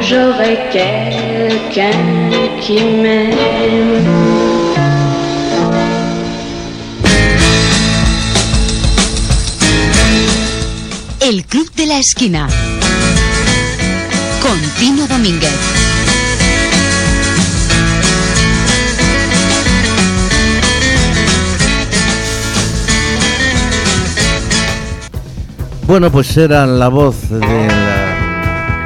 j'aurai 0.00 0.58
quelqu'un 0.72 1.90
qui 2.60 2.80
m'aime. 3.02 4.48
El 11.20 11.44
Club 11.44 11.66
de 11.76 11.86
la 11.86 11.98
Esquina. 11.98 12.46
Con 14.40 14.58
Tino 14.78 15.06
Domínguez. 15.06 15.78
Bueno, 25.86 26.10
pues 26.10 26.36
era 26.36 26.66
la 26.66 26.88
voz 26.88 27.30
de 27.30 27.38
la 27.40 27.97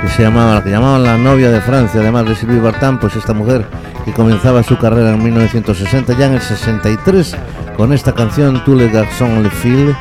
que 0.02 0.08
se 0.08 0.22
llamaba, 0.22 0.54
la 0.54 0.64
que 0.64 0.70
llamaban 0.70 1.04
la 1.04 1.16
novia 1.16 1.48
de 1.50 1.60
Francia, 1.60 2.00
además 2.00 2.26
de 2.26 2.34
Sylvie 2.34 2.58
Vartan, 2.58 2.98
pues 2.98 3.14
esta 3.14 3.32
mujer 3.32 3.64
que 4.04 4.12
comenzaba 4.12 4.64
su 4.64 4.76
carrera 4.76 5.10
en 5.10 5.22
1960, 5.22 6.18
ya 6.18 6.26
en 6.26 6.34
el 6.34 6.40
63, 6.40 7.36
con 7.76 7.92
esta 7.92 8.12
canción 8.12 8.64
Tous 8.64 8.76
les 8.76 8.92
garçons 8.92 9.40
le 9.40 9.48
fil, 9.48 9.94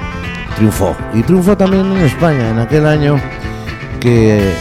triunfó. 0.55 0.97
Y 1.13 1.21
triunfó 1.21 1.55
también 1.55 1.85
en 1.85 1.97
España, 2.03 2.49
en 2.49 2.57
aquel 2.57 2.87
año 2.87 3.21
que, 3.99 4.55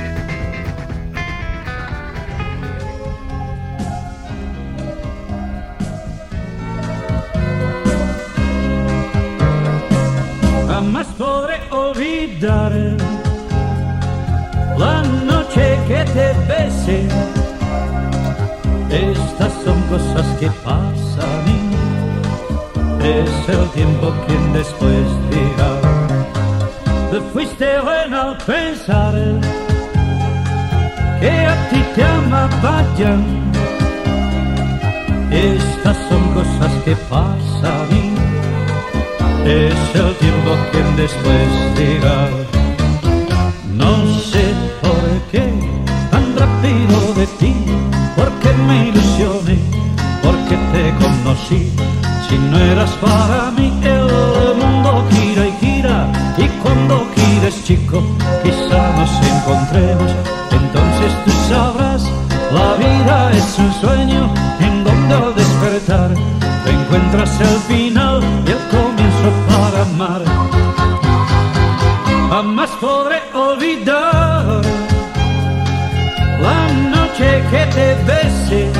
La 76.39 76.67
noche 76.95 77.43
que 77.51 77.65
te 77.75 77.87
besé. 78.07 78.71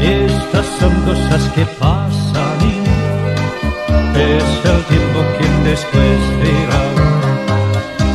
Estas 0.00 0.66
son 0.78 0.94
cosas 1.08 1.42
que 1.54 1.64
pasan 1.78 2.58
y 2.62 2.74
es 4.18 4.50
el 4.72 4.82
tiempo 4.84 5.18
quien 5.38 5.64
después 5.64 6.20
dirá. 6.42 6.82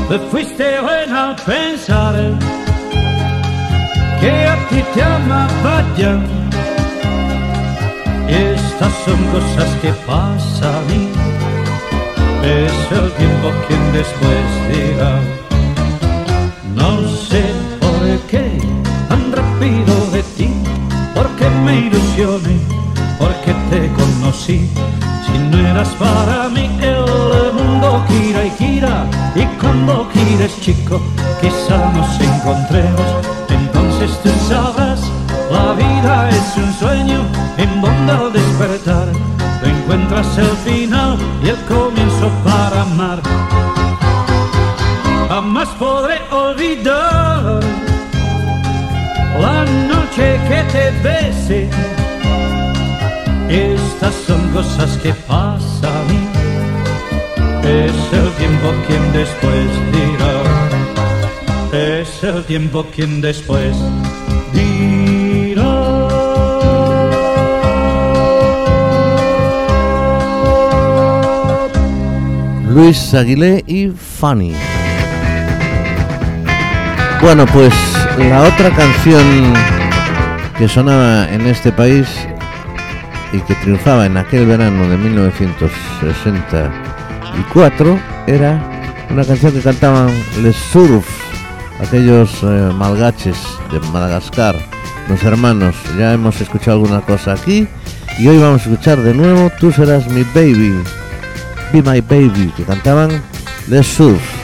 Te 0.09 0.19
fuiste 0.29 0.81
buena 0.81 1.29
al 1.29 1.35
pensar 1.35 2.15
que 4.19 4.31
a 4.47 4.55
ti 4.69 4.83
te 4.93 5.03
amaba 5.03 5.83
ya. 5.97 6.15
Estas 8.27 8.93
son 9.05 9.19
cosas 9.33 9.69
que 9.81 9.91
pasan 10.07 10.85
y 10.89 11.44
es 12.45 12.91
el 12.91 13.11
tiempo 13.13 13.51
quien 13.67 13.91
después 13.91 14.45
dirá. 14.69 15.19
No 16.75 17.07
sé 17.07 17.43
por 17.79 18.19
qué 18.29 18.57
tan 19.09 19.31
rápido 19.31 19.93
de 20.11 20.21
ti, 20.37 20.49
porque 21.15 21.49
me 21.65 21.87
ilusioné, 21.87 22.57
porque 23.17 23.53
te 23.69 23.91
conocí. 23.93 24.69
Si 25.25 25.37
no 25.49 25.57
eras 25.67 25.89
para 25.99 26.49
mí, 26.49 26.69
el 26.81 27.53
mundo 27.53 28.03
gira 28.07 28.45
y 28.45 28.51
gira, 28.51 29.05
y 29.35 29.45
cuando 29.59 30.07
gires, 30.13 30.59
chico, 30.61 31.01
quizá 31.41 31.91
nos 31.93 32.19
encontremos. 32.21 33.09
Entonces 33.49 34.11
tú 34.21 34.29
sabrás, 34.47 35.01
la 35.51 35.73
vida 35.73 36.29
es 36.29 36.57
un 36.57 36.73
sueño 36.73 37.19
en 37.57 37.81
donde 37.81 38.11
al 38.11 38.33
despertar 38.33 39.24
encuentras 39.95 40.37
el 40.37 40.57
final 40.57 41.17
y 41.43 41.49
el 41.49 41.57
comienzo 41.65 42.29
para 42.43 42.81
amar. 42.81 43.21
Jamás 45.29 45.69
podré 45.79 46.19
olvidar 46.31 47.61
la 49.39 49.65
noche 49.91 50.39
que 50.49 50.63
te 50.73 50.91
besé. 51.03 51.69
Estas 53.49 54.13
son 54.27 54.41
cosas 54.49 54.97
que 54.97 55.13
pasan 55.13 56.07
es 57.63 57.95
el 58.13 58.29
tiempo 58.33 58.73
quien 58.87 59.13
después 59.13 59.69
dirá. 59.95 60.35
Es 61.71 62.23
el 62.23 62.43
tiempo 62.43 62.85
quien 62.93 63.21
después 63.21 63.75
Luis 72.75 73.13
Aguilé 73.13 73.63
y 73.67 73.87
Fanny. 73.87 74.53
Bueno, 77.21 77.45
pues 77.45 77.73
la 78.17 78.43
otra 78.43 78.69
canción 78.69 79.53
que 80.57 80.67
sonaba 80.67 81.33
en 81.33 81.47
este 81.47 81.71
país 81.71 82.05
y 83.31 83.39
que 83.39 83.55
triunfaba 83.55 84.07
en 84.07 84.17
aquel 84.17 84.45
verano 84.45 84.89
de 84.89 84.97
1964 84.97 87.97
era 88.27 88.61
una 89.09 89.23
canción 89.23 89.53
que 89.53 89.61
cantaban 89.61 90.09
Les 90.43 90.57
Surf, 90.57 91.07
aquellos 91.79 92.43
eh, 92.43 92.71
malgaches 92.75 93.37
de 93.71 93.79
Madagascar, 93.93 94.53
los 95.07 95.23
hermanos. 95.23 95.77
Ya 95.97 96.11
hemos 96.11 96.41
escuchado 96.41 96.83
alguna 96.83 96.99
cosa 96.99 97.31
aquí 97.31 97.69
y 98.19 98.27
hoy 98.27 98.37
vamos 98.37 98.67
a 98.67 98.69
escuchar 98.69 99.01
de 99.01 99.13
nuevo 99.13 99.49
Tú 99.61 99.71
serás 99.71 100.09
mi 100.09 100.23
baby, 100.35 100.75
Be 101.75 101.81
My 101.81 101.99
Baby, 101.99 102.53
que 102.55 102.63
cantaban 102.63 103.09
Les 103.67 103.85
Surf. 103.85 104.34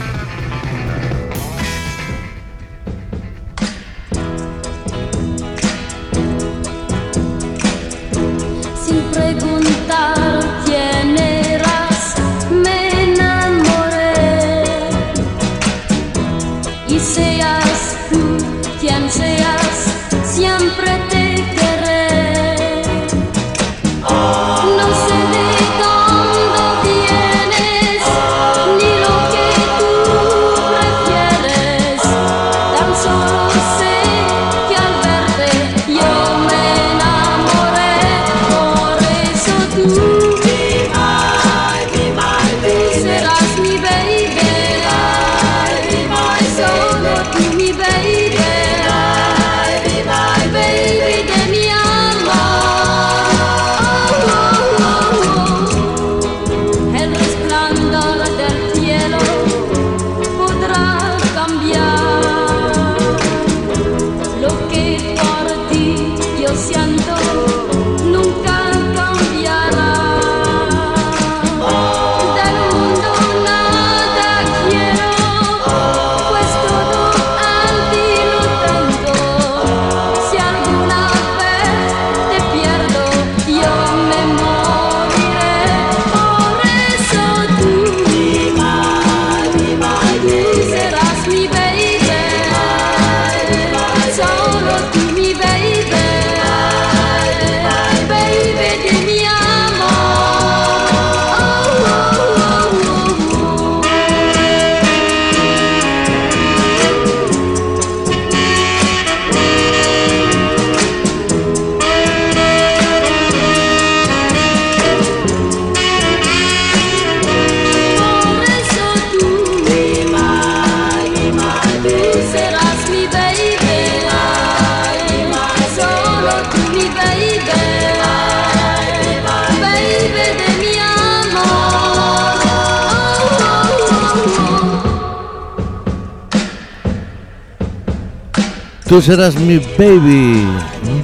Tú 138.92 139.02
serás 139.02 139.40
mi 139.40 139.58
baby, 139.78 140.46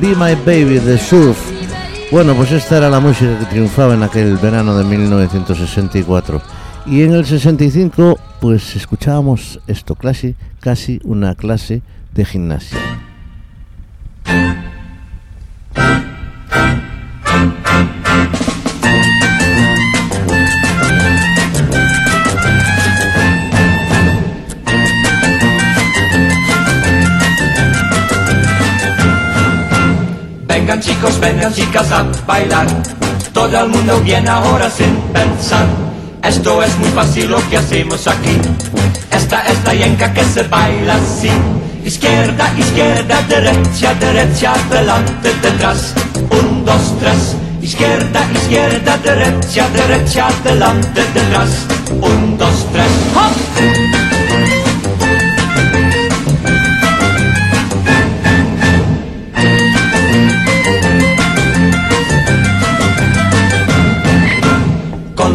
be 0.02 0.10
my 0.10 0.36
baby 0.46 0.78
de 0.78 0.98
Surf. 0.98 1.38
Bueno, 2.12 2.36
pues 2.36 2.52
esta 2.52 2.80
era 2.80 2.90
la 2.90 3.00
música 3.00 3.40
que 3.40 3.46
triunfaba 3.46 3.94
en 3.94 4.04
aquel 4.04 4.36
verano 4.36 4.78
de 4.78 4.84
1964. 4.84 6.42
Y 6.86 7.04
en 7.04 7.14
el 7.14 7.26
65, 7.26 8.20
pues 8.42 8.76
escuchábamos 8.76 9.62
esto, 9.68 9.96
casi, 9.96 10.36
casi 10.60 11.00
una 11.06 11.36
clase 11.36 11.82
de 12.14 12.26
gimnasia. 12.26 12.78
Vengan 30.68 30.82
chicos, 30.82 31.18
vengan 31.22 31.54
chicas 31.54 31.90
a 31.94 32.04
bailar. 32.28 32.68
Todo 33.32 33.58
el 33.58 33.70
mundo 33.70 34.02
viene 34.02 34.28
ahora 34.30 34.70
sin 34.70 34.98
pensar. 35.14 35.66
Esto 36.22 36.62
es 36.62 36.78
muy 36.78 36.90
fácil 36.90 37.32
lo 37.32 37.38
que 37.50 37.56
hacemos 37.56 38.06
aquí. 38.06 38.38
Esta 39.10 39.44
es 39.44 39.64
la 39.64 39.74
yenca 39.74 40.14
que 40.14 40.26
se 40.26 40.44
baila 40.44 40.96
así. 40.96 41.32
Izquierda, 41.86 42.54
izquierda, 42.58 43.22
derecha, 43.30 43.94
derecha, 43.94 44.56
adelante, 44.56 45.34
detrás. 45.42 45.94
Un, 46.32 46.66
dos, 46.66 47.00
tres. 47.00 47.38
Izquierda, 47.62 48.28
izquierda, 48.36 48.98
derecha, 48.98 49.70
derecha, 49.70 50.28
adelante, 50.28 51.02
detrás. 51.14 51.66
Un, 51.92 52.38
dos, 52.38 52.68
tres. 52.74 52.92
¡Hop! 53.16 53.87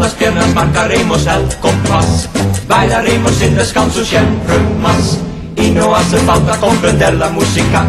Las 0.03 0.15
piernas 0.15 0.53
marcaremos 0.53 1.27
el 1.27 1.47
compás, 1.61 2.29
bailaremos 2.67 3.33
sin 3.37 3.55
descanso 3.55 4.05
siempre 4.05 4.59
más. 4.81 5.19
Y 5.57 5.71
no 5.71 5.95
hace 5.95 6.17
falta 6.19 6.59
comprender 6.59 7.15
la 7.15 7.29
música, 7.29 7.85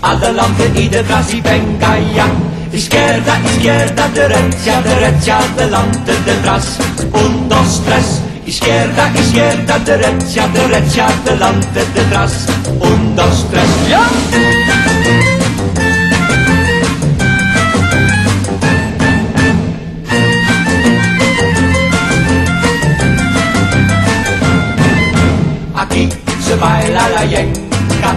adelante 0.00 0.70
y 0.74 0.88
detrás 0.88 1.34
y 1.34 1.40
venga 1.42 1.98
ya. 2.14 2.26
Izquierda, 2.72 3.38
izquierda, 3.44 4.08
derecha, 4.08 4.80
derecha, 4.80 5.38
adelante, 5.38 6.12
detrás. 6.24 6.78
Un, 7.12 7.48
dos, 7.48 7.82
tres. 7.84 8.22
Izquierda, 8.46 9.12
izquierda, 9.14 9.78
derecha, 9.80 10.48
derecha, 10.48 11.08
adelante, 11.08 11.84
detrás. 11.94 12.46
Un, 12.80 13.14
dos, 13.16 13.46
tres. 13.50 13.68
¡Ya! 13.90 14.89
Baila 26.60 27.08
la 27.08 27.24
yenca, 27.24 28.14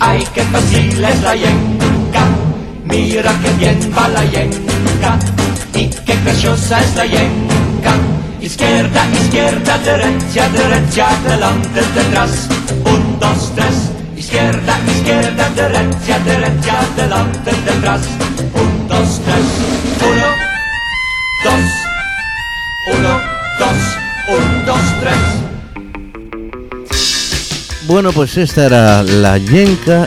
ay 0.00 0.26
qué 0.34 0.42
fácil 0.42 1.04
es 1.04 1.22
la 1.22 1.34
yenca. 1.34 2.22
Mira 2.84 3.32
qué 3.42 3.50
bien 3.58 3.78
va 3.96 4.08
la 4.08 4.24
yenca 4.24 5.18
y 5.74 5.88
qué 5.88 6.14
graciosa 6.24 6.80
es 6.80 6.96
la 6.96 7.06
yenca. 7.06 7.92
Izquierda, 8.40 9.06
izquierda, 9.22 9.78
derecha, 9.78 10.48
derecha, 10.50 11.08
adelante, 11.10 11.80
detrás. 11.94 12.48
Un, 12.84 13.18
dos, 13.18 13.52
tres. 13.54 13.90
Izquierda, 14.16 14.78
izquierda, 14.94 15.48
derecha, 15.50 16.18
derecha, 16.20 16.80
adelante, 16.80 17.50
detrás. 17.64 18.02
Un, 18.54 18.88
dos, 18.88 19.20
tres. 19.24 19.46
Uno, 20.10 20.28
dos. 21.44 22.98
Uno, 22.98 23.25
Bueno, 27.86 28.12
pues 28.12 28.36
esta 28.36 28.66
era 28.66 29.02
la 29.02 29.38
Yenka. 29.38 30.06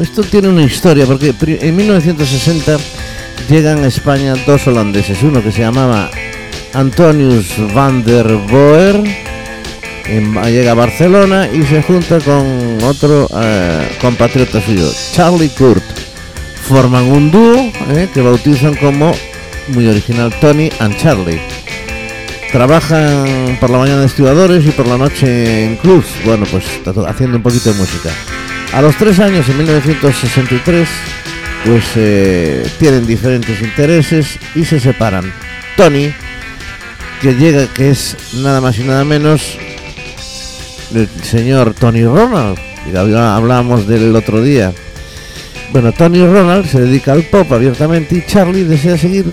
Esto 0.00 0.22
tiene 0.22 0.48
una 0.48 0.62
historia, 0.62 1.06
porque 1.06 1.34
en 1.40 1.74
1960 1.76 2.76
llegan 3.48 3.82
a 3.82 3.86
España 3.88 4.34
dos 4.46 4.66
holandeses, 4.66 5.22
uno 5.22 5.42
que 5.42 5.50
se 5.52 5.60
llamaba 5.62 6.10
Antonius 6.74 7.46
van 7.74 8.04
der 8.04 8.26
Boer, 8.50 9.02
en- 10.06 10.34
llega 10.44 10.72
a 10.72 10.74
Barcelona 10.74 11.48
y 11.52 11.62
se 11.64 11.82
junta 11.82 12.18
con 12.20 12.78
otro 12.84 13.28
eh, 13.42 13.88
compatriota 14.00 14.60
suyo, 14.60 14.90
Charlie 15.12 15.48
Kurt. 15.50 15.82
Forman 16.68 17.04
un 17.04 17.30
dúo 17.30 17.72
eh, 17.90 18.08
que 18.12 18.20
bautizan 18.20 18.74
como, 18.74 19.12
muy 19.68 19.86
original, 19.86 20.34
Tony 20.40 20.68
and 20.80 20.96
Charlie. 20.98 21.40
Trabajan 22.56 23.58
por 23.60 23.68
la 23.68 23.76
mañana 23.76 24.00
de 24.00 24.06
estibadores 24.06 24.64
y 24.64 24.70
por 24.70 24.86
la 24.86 24.96
noche 24.96 25.66
en 25.66 25.76
clubs. 25.76 26.06
Bueno, 26.24 26.46
pues 26.50 26.64
haciendo 27.06 27.36
un 27.36 27.42
poquito 27.42 27.70
de 27.70 27.78
música. 27.78 28.08
A 28.72 28.80
los 28.80 28.96
tres 28.96 29.18
años, 29.20 29.46
en 29.50 29.58
1963, 29.58 30.88
pues 31.66 31.84
eh, 31.96 32.66
tienen 32.78 33.06
diferentes 33.06 33.60
intereses 33.60 34.38
y 34.54 34.64
se 34.64 34.80
separan. 34.80 35.30
Tony, 35.76 36.10
que 37.20 37.34
llega, 37.34 37.66
que 37.74 37.90
es 37.90 38.16
nada 38.36 38.62
más 38.62 38.78
y 38.78 38.84
nada 38.84 39.04
menos 39.04 39.58
el 40.94 41.10
señor 41.24 41.74
Tony 41.74 42.04
Ronald, 42.06 42.58
habla- 42.96 43.36
hablábamos 43.36 43.86
del 43.86 44.16
otro 44.16 44.40
día. 44.42 44.72
Bueno, 45.72 45.92
Tony 45.92 46.24
Ronald 46.26 46.66
se 46.66 46.80
dedica 46.80 47.12
al 47.12 47.24
pop 47.24 47.52
abiertamente 47.52 48.14
y 48.16 48.24
Charlie 48.26 48.64
desea 48.64 48.96
seguir 48.96 49.26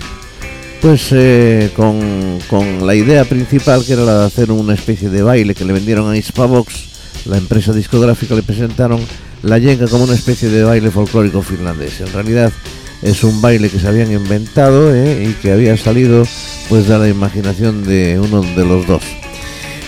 pues 0.84 1.08
eh, 1.12 1.70
con, 1.74 2.38
con 2.50 2.86
la 2.86 2.94
idea 2.94 3.24
principal 3.24 3.82
que 3.86 3.94
era 3.94 4.02
la 4.02 4.18
de 4.18 4.26
hacer 4.26 4.50
una 4.50 4.74
especie 4.74 5.08
de 5.08 5.22
baile 5.22 5.54
que 5.54 5.64
le 5.64 5.72
vendieron 5.72 6.10
a 6.10 6.16
Hispavox, 6.16 7.24
la 7.24 7.38
empresa 7.38 7.72
discográfica 7.72 8.34
le 8.34 8.42
presentaron 8.42 9.00
la 9.42 9.56
yenga 9.56 9.88
como 9.88 10.04
una 10.04 10.12
especie 10.12 10.50
de 10.50 10.62
baile 10.62 10.90
folclórico 10.90 11.40
finlandés. 11.40 12.02
En 12.02 12.12
realidad 12.12 12.52
es 13.00 13.24
un 13.24 13.40
baile 13.40 13.70
que 13.70 13.80
se 13.80 13.88
habían 13.88 14.12
inventado 14.12 14.94
eh, 14.94 15.26
y 15.26 15.32
que 15.40 15.52
había 15.52 15.74
salido 15.78 16.26
pues 16.68 16.86
de 16.86 16.98
la 16.98 17.08
imaginación 17.08 17.84
de 17.84 18.20
uno 18.20 18.42
de 18.42 18.66
los 18.66 18.86
dos. 18.86 19.04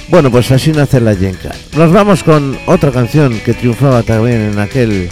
Bueno, 0.09 0.31
pues 0.31 0.51
así 0.51 0.73
nace 0.73 1.03
la 1.03 1.13
yenga. 1.13 1.53
Nos 1.77 1.93
vamos 1.93 2.23
con 2.23 2.59
otra 2.65 2.91
canción 2.91 3.39
que 3.45 3.53
triunfaba 3.53 4.03
también 4.03 4.41
en 4.41 4.59
aquel 4.59 5.11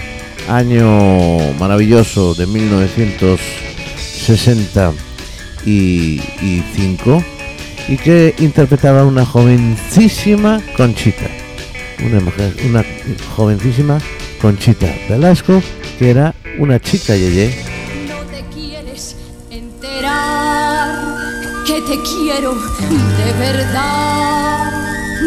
año 0.48 1.52
maravilloso 1.58 2.34
de 2.34 2.46
1965 2.46 5.13
y 7.88 7.96
que 7.96 8.34
interpretaba 8.38 9.04
una 9.04 9.24
jovencísima 9.26 10.60
Conchita. 10.76 11.26
Una, 12.04 12.20
mujer- 12.20 12.54
una 12.68 12.84
jovencísima 13.36 13.98
Conchita 14.40 14.86
Velasco 15.08 15.62
que 15.98 16.10
era 16.10 16.34
una 16.58 16.80
chica 16.80 17.14
yeye. 17.16 17.54
No 18.08 18.16
te 18.30 18.44
quieres 18.54 19.16
enterar 19.50 20.98
que 21.66 21.74
te 21.82 21.98
quiero 22.02 22.54
de 22.54 23.32
verdad. 23.38 24.72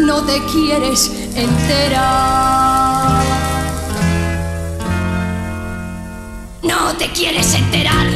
No 0.04 0.22
te 0.24 0.40
quieres 0.52 1.10
enterar. 1.34 2.77
No 6.88 6.96
te 6.96 7.10
quieres 7.10 7.52
enterar. 7.52 8.06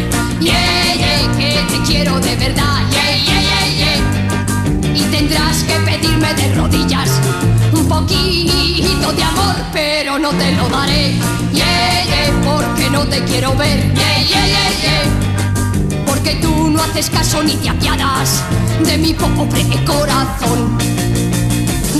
Yeah, 0.40 0.94
yeah, 0.96 1.36
que 1.36 1.62
te 1.70 1.82
quiero 1.82 2.18
de 2.18 2.34
verdad. 2.36 2.80
Yeah, 2.90 3.16
yeah, 3.18 3.40
yeah, 3.42 3.66
yeah. 3.76 4.96
Y 4.96 5.02
tendrás 5.10 5.62
que 5.64 5.74
pedirme 5.80 6.32
de 6.32 6.54
rodillas 6.54 7.10
un 7.74 7.86
poquito 7.86 9.12
de 9.12 9.22
amor, 9.24 9.56
pero 9.74 10.18
no 10.18 10.30
te 10.30 10.52
lo 10.52 10.70
daré. 10.70 11.12
Yeah, 11.52 12.04
yeah, 12.06 12.40
porque 12.46 12.88
no 12.88 13.04
te 13.04 13.22
quiero 13.24 13.54
ver. 13.56 13.92
Yeah, 13.92 14.22
yeah, 14.22 14.46
yeah, 14.46 14.70
yeah. 14.80 16.04
Porque 16.06 16.36
tú 16.36 16.70
no 16.70 16.82
haces 16.82 17.10
caso 17.10 17.42
ni 17.42 17.56
te 17.56 17.68
apiadas 17.68 18.42
de 18.86 18.96
mi 18.96 19.12
pobre 19.12 19.66
corazón. 19.84 20.78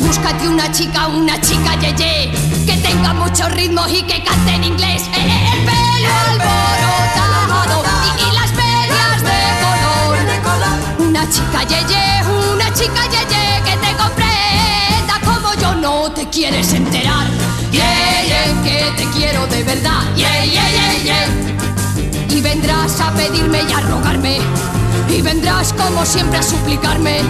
Búscate 0.01 0.49
una 0.49 0.73
chica, 0.73 1.09
una 1.09 1.39
chica 1.39 1.79
yeye 1.83 2.31
que 2.64 2.77
tenga 2.79 3.12
mucho 3.12 3.47
ritmo 3.51 3.87
y 3.89 4.03
que 4.05 4.25
cante 4.25 4.55
en 4.55 4.64
inglés. 4.64 5.03
Eh, 5.12 5.20
eh, 5.20 5.66
pelo 5.66 5.82
alborotado 6.05 7.84
y, 8.07 8.22
y 8.22 8.32
las 8.34 8.50
medias 8.53 9.22
de 9.22 10.40
color. 10.42 11.09
Una 11.09 11.28
chica 11.30 11.62
yeye, 11.64 12.22
una 12.53 12.72
chica 12.74 13.03
yeye 13.11 13.62
que 13.64 13.76
te 13.76 13.96
comprenda 13.96 15.20
como 15.24 15.55
yo 15.55 15.74
no 15.74 16.11
te 16.12 16.28
quieres 16.28 16.72
enterar. 16.72 17.26
Yeah, 17.70 18.22
yeah, 18.26 18.62
que 18.62 18.92
te 18.96 19.11
quiero 19.11 19.46
de 19.46 19.62
verdad. 19.62 20.03
Yeah, 20.16 20.44
yeah, 20.44 20.68
yeah, 20.70 21.03
yeah. 21.05 21.26
Y 22.28 22.40
vendrás 22.40 23.00
a 23.00 23.11
pedirme 23.12 23.62
y 23.68 23.72
a 23.72 23.80
rogarme. 23.80 24.40
Y 25.09 25.20
vendrás 25.20 25.72
como 25.72 26.05
siempre 26.05 26.38
a 26.38 26.42
suplicarme 26.42 27.22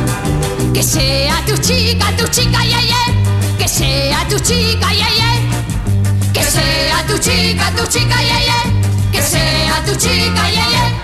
que 0.72 0.82
sea 0.82 1.42
tu 1.46 1.56
chica, 1.58 2.06
tu 2.16 2.26
chica, 2.28 2.62
yeah, 2.64 2.80
yeah. 2.80 3.56
Que 3.58 3.68
sea 3.68 4.26
tu 4.28 4.38
chica, 4.38 4.92
yeah, 4.92 5.08
yeah. 5.16 5.51
Que 6.32 6.42
sea 6.42 7.06
tu 7.06 7.18
chica, 7.18 7.70
tu 7.76 7.86
chica, 7.86 8.16
yeah, 8.22 8.40
yeah. 8.40 9.10
Que 9.12 9.22
sea 9.22 9.82
tu 9.84 9.94
chica, 9.96 10.50
yeah. 10.50 10.98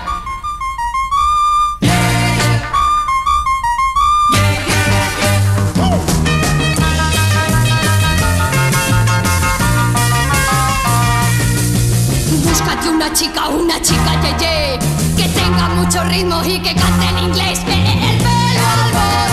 Búscate 12.43 12.89
una 12.89 13.11
chica, 13.13 13.47
una 13.49 13.81
chica 13.81 14.11
yeye 14.39 14.79
que 15.17 15.27
tenga 15.29 15.69
mucho 15.69 16.03
ritmo 16.05 16.41
y 16.45 16.59
que 16.59 16.73
cante 16.75 17.05
en 17.07 17.17
inglés. 17.19 17.59
Eh, 17.67 18.11
El 18.11 18.17
pelo 18.17 18.65
alborotado 18.83 19.28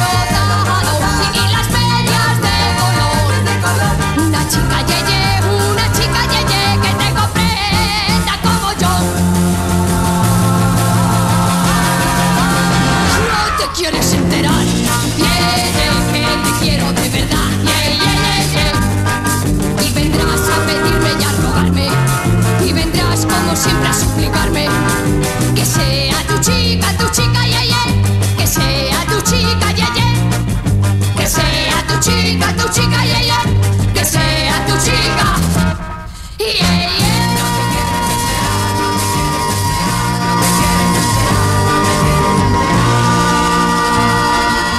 No 13.78 14.05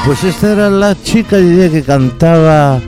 Pues 0.08 0.24
esta 0.24 0.54
era 0.54 0.70
la 0.70 0.96
chica 0.96 1.38
yeye 1.38 1.70
que 1.70 1.84
cantaba 1.84 2.80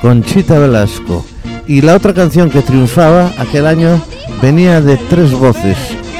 Conchita 0.00 0.56
Velasco. 0.56 1.26
Y 1.66 1.80
la 1.80 1.96
otra 1.96 2.14
canción 2.14 2.48
que 2.48 2.62
triunfaba 2.62 3.32
aquel 3.38 3.66
año 3.66 4.00
venía 4.40 4.80
de 4.80 4.96
tres 4.96 5.32
voces. 5.32 5.76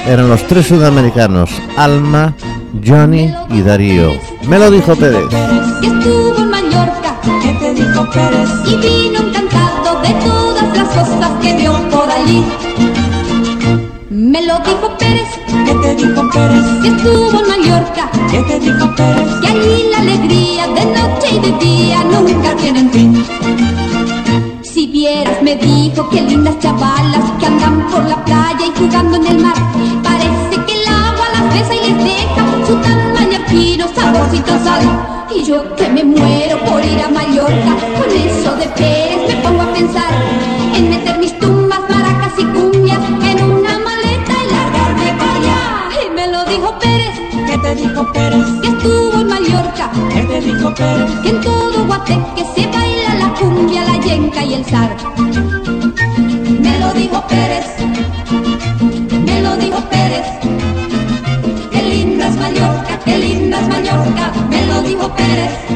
Eran 0.09 0.29
los 0.29 0.45
tres 0.49 0.67
sudamericanos, 0.67 1.51
Alma, 1.77 2.35
Johnny 2.85 3.33
y 3.51 3.63
Darío. 3.63 4.11
Me 4.49 4.59
lo 4.59 4.73
dijo 4.73 4.97
Pérez. 4.97 5.29
que 5.81 5.87
estuvo 5.87 6.37
en 6.37 6.51
Mallorca, 6.51 7.21
que 7.41 7.53
te 7.53 7.73
dijo 7.73 8.11
Pérez, 8.11 8.51
y 8.67 8.77
vino 8.77 9.21
encantado 9.21 10.03
de 10.03 10.15
todas 10.15 10.77
las 10.77 10.89
cosas 10.89 11.31
que 11.41 11.57
vio 11.59 11.75
por 11.91 12.11
allí. 12.11 12.45
Me 14.11 14.45
lo 14.45 14.59
dijo 14.59 14.99
Pérez, 14.99 15.29
te 15.97 16.07
dijo 16.07 16.31
Pérez, 16.31 16.65
que 16.83 16.89
estuvo 16.89 17.41
en 17.41 17.49
Mallorca, 17.49 18.11
que 18.31 18.43
te 18.43 18.61
dijo 18.61 18.95
Pérez, 18.95 19.29
que 19.41 19.49
allí 19.49 19.85
la 19.91 19.99
alegría 19.99 20.69
de 20.69 20.85
noche 20.85 21.29
y 21.33 21.39
de 21.41 21.53
día 21.59 22.05
nunca 22.05 22.55
tienen 22.57 22.91
fin. 22.91 23.25
Si 24.63 24.87
vieras, 24.87 25.43
me 25.43 25.57
dijo 25.57 26.09
que 26.09 26.23
lindas 26.23 26.59
chavalas 26.61 27.25
que 27.41 27.47
andan 27.47 27.89
por 27.91 28.05
la 28.05 28.25
playa 28.25 28.67
y 28.67 28.79
jugando 28.79 29.17
en 29.17 29.27
el 29.27 29.39
mar. 29.39 29.57
Parece 30.03 30.65
que 30.65 30.81
el 30.81 30.89
agua 30.89 31.27
las 31.35 31.55
besa 31.55 31.75
y 31.75 31.91
les 31.91 32.05
deja 32.05 32.67
su 32.67 32.75
tan 32.77 33.13
mallorquino 33.13 33.87
saborcito 33.95 34.53
sal. 34.63 35.27
Y 35.35 35.45
yo 35.45 35.75
que 35.75 35.89
me 35.89 36.05
muero 36.05 36.59
por 36.67 36.85
ir 36.85 37.01
a 37.01 37.09
Mallorca, 37.09 37.73
con 37.99 38.11
eso 38.11 38.57
de 38.57 38.67
Pérez 38.77 39.29
me 39.29 39.35
pongo 39.43 39.63
a 39.63 39.73
pensar 39.73 40.13
en 40.77 40.91
meter 40.91 41.19
mis 41.19 41.37
tumbas, 41.39 41.60
Federico 47.81 48.13
Pérez, 48.13 48.47
que 48.61 48.69
estuvo 48.69 49.21
en 49.21 49.27
Mallorca, 49.27 49.91
Federico 50.13 50.75
Pérez, 50.75 51.11
que 51.23 51.31
en 51.31 51.41
todo 51.41 51.87
Guateque 51.87 52.45
se 52.55 52.67
baila 52.67 53.15
la 53.19 53.33
cumbia, 53.33 53.85
la 53.87 53.99
yenca 53.99 54.45
y 54.45 54.55
el 54.55 54.65
zar. 54.67 54.95
Me 56.61 56.79
lo 56.79 56.93
dijo 56.93 57.27
Pérez, 57.27 57.67
me 59.25 59.41
lo 59.41 59.57
dijo 59.57 59.81
Pérez, 59.89 60.27
qué 61.71 61.83
linda 61.83 62.29
es 62.29 62.37
Mallorca, 62.37 63.01
qué 63.03 63.17
linda 63.17 63.61
es 63.61 63.69
Mallorca, 63.69 64.33
me 64.51 64.67
lo 64.67 64.83
dijo 64.83 65.15
Pérez. 65.15 65.70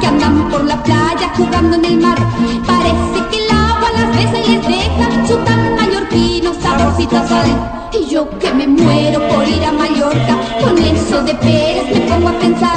Que 0.00 0.06
andan 0.06 0.48
por 0.50 0.64
la 0.64 0.82
playa 0.82 1.32
jugando 1.36 1.76
en 1.76 1.84
el 1.84 1.98
mar. 1.98 2.18
Parece 2.66 3.18
que 3.30 3.44
el 3.44 3.50
agua 3.50 3.88
las 3.96 4.16
besa 4.16 4.38
y 4.44 4.52
les 4.52 4.66
deja 4.66 5.26
su 5.26 5.36
tan 5.44 5.76
mallorquino 5.76 6.52
saborcito 6.54 7.16
a 7.16 7.26
sal. 7.26 7.90
Y 7.92 8.08
yo 8.08 8.28
que 8.38 8.52
me 8.52 8.66
muero 8.66 9.20
por 9.28 9.46
ir 9.46 9.64
a 9.64 9.72
Mallorca, 9.72 10.34
con 10.62 10.78
eso 10.78 11.22
de 11.24 11.34
peras 11.34 11.86
me 11.92 12.00
pongo 12.08 12.28
a 12.28 12.38
pensar 12.38 12.76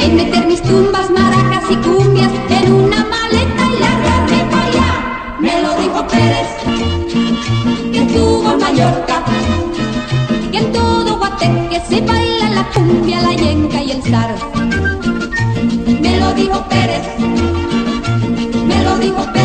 en 0.00 0.16
meter 0.16 0.46
mis 0.46 0.62
tumbas, 0.62 1.08
maracas 1.10 1.64
y 1.70 1.76
cumbias 1.76 2.30
en 2.50 2.72
una 2.72 2.98
maleta 2.98 3.62
y 3.72 3.80
largarme 3.80 4.44
para 4.50 4.64
allá. 4.66 5.36
Me 5.40 5.62
lo 5.62 5.70
dijo 5.80 6.06
Pérez, 6.06 6.48
que 7.92 7.98
estuvo 7.98 8.52
en 8.52 8.58
Mallorca, 8.58 9.22
que 10.50 10.58
en 10.58 10.72
todo 10.72 11.16
Guateque 11.16 11.80
se 11.88 12.00
baila 12.02 12.50
la 12.50 12.64
cumbia, 12.74 13.22
la 13.22 13.32
yenca 13.32 13.82
y 13.82 13.90
el 13.92 14.02
zar. 14.02 14.51
Me 18.66 18.84
lo 18.84 18.98
dijo 18.98 19.22
Pérez, 19.32 19.41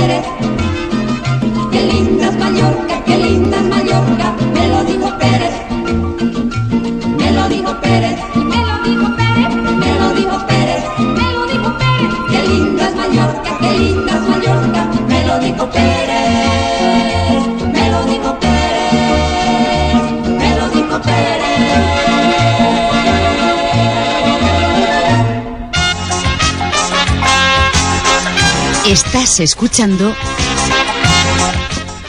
Escuchando 29.39 30.15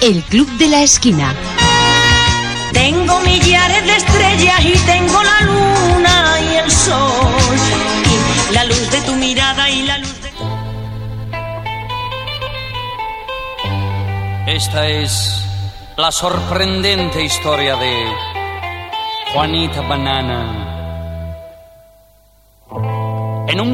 El 0.01 0.23
Club 0.25 0.49
de 0.57 0.69
la 0.69 0.83
Esquina. 0.83 1.35
Tengo 2.73 3.21
millares 3.21 3.85
de 3.85 3.97
estrellas 3.97 4.65
y 4.65 4.73
tengo 4.87 5.23
la 5.23 5.41
luna 5.43 6.41
y 6.41 6.57
el 6.57 6.71
sol. 6.71 7.57
Y 8.51 8.55
la 8.55 8.65
luz 8.65 8.91
de 8.91 9.01
tu 9.03 9.13
mirada 9.17 9.69
y 9.69 9.83
la 9.83 9.99
luz 9.99 10.15
de... 10.23 10.29
Esta 14.47 14.89
es 14.89 15.45
la 15.97 16.11
sorprendente 16.11 17.23
historia 17.23 17.77
de 17.77 17.95
Juanita 19.33 19.83
Banana. 19.83 20.68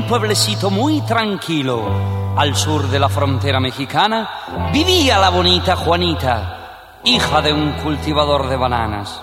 Pueblecito 0.07 0.71
muy 0.71 1.01
tranquilo 1.03 2.35
al 2.37 2.55
sur 2.57 2.89
de 2.89 2.99
la 2.99 3.09
frontera 3.09 3.61
mexicana 3.61 4.71
vivía 4.73 5.19
la 5.19 5.31
bonita 5.31 5.77
Juanita, 5.77 7.01
hija 7.05 7.41
de 7.41 7.53
un 7.53 7.73
cultivador 7.73 8.49
de 8.49 8.57
bananas. 8.57 9.21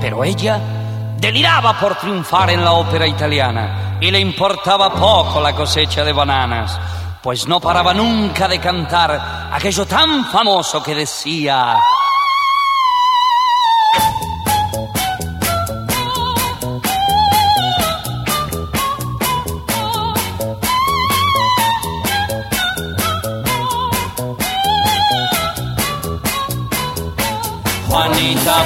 Pero 0.00 0.24
ella 0.24 0.60
deliraba 1.18 1.78
por 1.78 1.96
triunfar 1.96 2.50
en 2.50 2.64
la 2.64 2.72
ópera 2.72 3.06
italiana 3.06 3.98
y 4.00 4.10
le 4.10 4.20
importaba 4.20 4.92
poco 4.92 5.40
la 5.40 5.54
cosecha 5.54 6.04
de 6.04 6.12
bananas, 6.12 6.78
pues 7.22 7.46
no 7.46 7.60
paraba 7.60 7.92
nunca 7.92 8.46
de 8.48 8.60
cantar 8.60 9.50
aquello 9.52 9.86
tan 9.86 10.24
famoso 10.26 10.82
que 10.82 10.94
decía... 10.94 11.76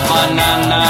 banana, 0.08 0.82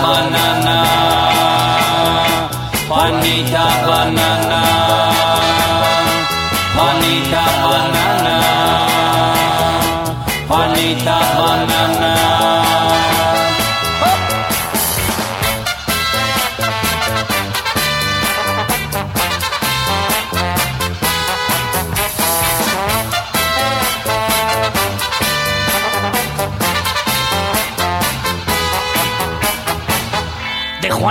banana, 0.00 0.78
Juanita 2.88 3.66
banana, 3.86 4.31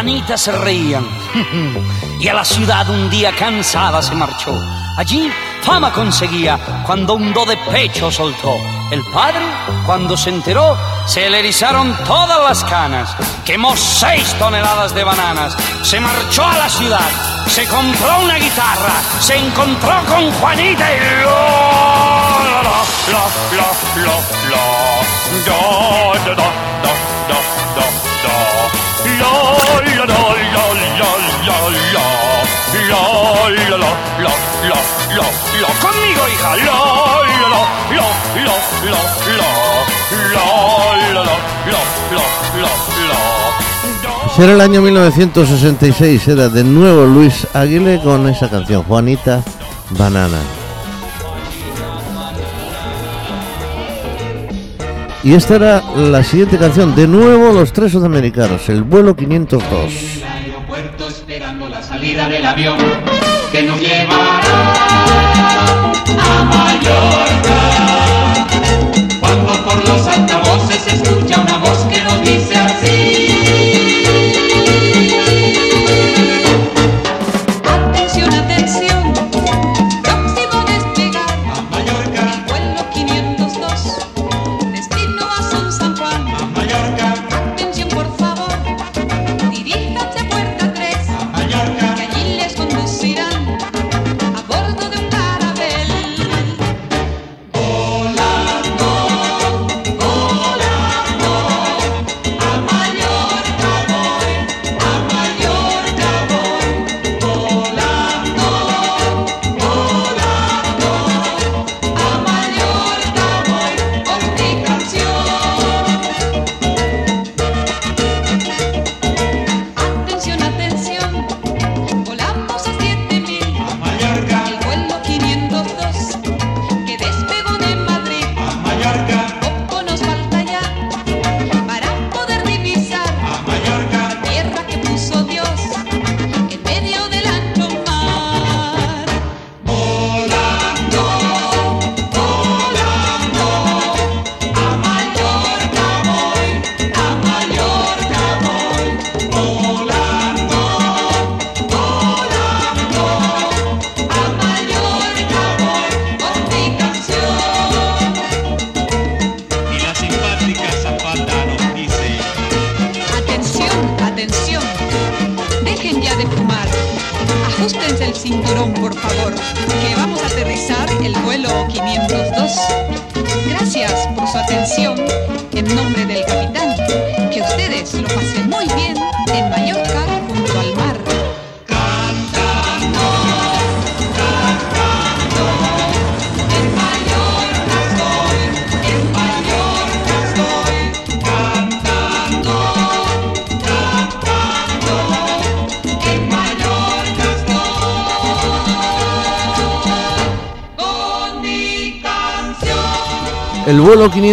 Juanita 0.01 0.35
se 0.35 0.51
reían 0.51 1.05
y 2.19 2.27
a 2.27 2.33
la 2.33 2.43
ciudad 2.43 2.89
un 2.89 3.07
día 3.11 3.31
cansada 3.35 4.01
se 4.01 4.15
marchó. 4.15 4.51
Allí 4.97 5.31
fama 5.61 5.93
conseguía 5.93 6.57
cuando 6.87 7.13
un 7.13 7.31
do 7.31 7.45
de 7.45 7.55
pecho 7.69 8.09
soltó. 8.09 8.55
El 8.89 9.03
padre, 9.13 9.45
cuando 9.85 10.17
se 10.17 10.31
enteró, 10.31 10.75
se 11.05 11.29
le 11.29 11.37
erizaron 11.37 11.95
todas 12.03 12.41
las 12.41 12.63
canas. 12.63 13.15
Quemó 13.45 13.77
seis 13.77 14.33
toneladas 14.39 14.95
de 14.95 15.03
bananas. 15.03 15.55
Se 15.83 15.99
marchó 15.99 16.47
a 16.47 16.57
la 16.57 16.67
ciudad. 16.67 17.09
Se 17.45 17.67
compró 17.67 18.21
una 18.23 18.37
guitarra. 18.37 19.03
Se 19.19 19.37
encontró 19.37 19.93
con 20.09 20.31
Juanita 20.31 20.95
y 20.95 20.99
lo, 21.21 21.29
lo, 22.49 22.63
lo, 23.11 23.23
lo, 23.53 23.67
lo, 24.01 24.17
lo, 24.49 24.61
do, 25.45 26.13
do, 26.25 26.35
do, 26.35 26.35
do, 26.35 26.60
Lo, 33.41 33.49
lo, 33.49 33.77
lo, 33.77 33.77
lo, 33.77 34.29
lo, 34.67 34.75
lo, 35.15 35.23
lo. 35.59 35.67
Conmigo, 35.81 36.21
hija. 36.31 36.55
Lo, 36.57 36.71
lo, 37.25 37.49
lo, 37.49 37.63
lo, 37.95 38.05
lo, 38.35 38.55
lo, 38.85 38.97
lo. 39.25 39.61
Lo, 40.11 40.43
lo, 41.11 41.23
lo, 41.23 41.33
lo, 41.65 41.81
lo, 42.11 42.21
lo, 42.61 42.69
lo. 43.07 44.31
Será 44.35 44.53
el 44.53 44.61
año 44.61 44.81
1966, 44.81 46.27
era 46.27 46.49
de 46.49 46.63
nuevo 46.63 47.05
Luis 47.05 47.47
Aguilé 47.53 47.99
con 48.01 48.29
esa 48.29 48.47
canción, 48.47 48.83
Juanita 48.83 49.43
Banana. 49.91 50.37
Y 55.23 55.33
esta 55.33 55.55
era 55.55 55.83
la 55.95 56.23
siguiente 56.23 56.57
canción, 56.57 56.95
de 56.95 57.07
nuevo 57.07 57.51
los 57.53 57.73
tres 57.73 57.91
sudamericanos, 57.91 58.69
el 58.69 58.83
vuelo 58.83 59.15
502. 59.15 60.23
aeropuerto 60.23 61.07
esperando 61.07 61.69
la 61.69 61.83
salida 61.83 62.29
del 62.29 62.45
avión 62.45 62.77
que 63.51 63.63
nos 63.63 63.79
llevará 63.81 64.73
a 66.07 66.43
Mallorca. 66.45 67.60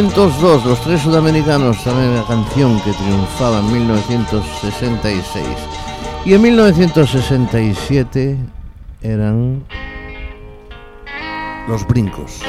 1902, 0.09 0.65
los 0.65 0.81
tres 0.81 1.03
sudamericanos, 1.03 1.85
también 1.85 2.17
la 2.17 2.25
canción 2.25 2.81
que 2.81 2.93
triunfaba 2.93 3.59
en 3.59 3.73
1966. 3.73 5.45
Y 6.25 6.33
en 6.33 6.43
1967 6.43 8.39
eran 9.03 9.63
los 11.69 11.87
brincos. 11.87 12.41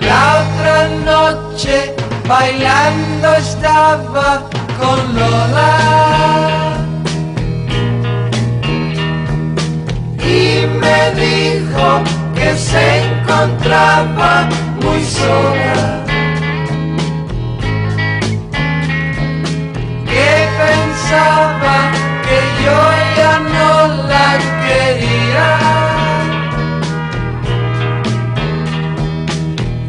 La 0.00 0.46
otra 0.46 0.88
noche 1.04 1.92
bailando 2.28 3.34
estaba 3.34 4.48
con 4.78 5.14
Lola. 5.16 5.85
Me 10.86 11.20
dijo 11.20 11.86
que 12.34 12.56
se 12.56 12.84
encontraba 13.06 14.48
muy 14.82 15.02
sola. 15.02 16.04
Que 20.10 20.30
pensaba 20.62 21.76
que 22.26 22.38
yo 22.64 22.78
ya 23.18 23.34
no 23.56 23.70
la 24.12 24.28
quería. 24.64 25.48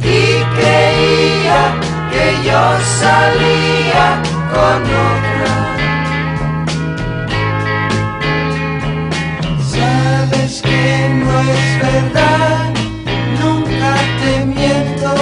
y 0.04 0.44
creía 0.58 1.62
que 2.12 2.26
yo 2.48 2.62
salía 3.02 4.06
con 4.54 4.82
otra. 4.84 5.27
Es 11.40 11.80
verdad, 11.80 12.74
nunca 13.42 13.96
te 14.20 14.46
miento. 14.46 15.14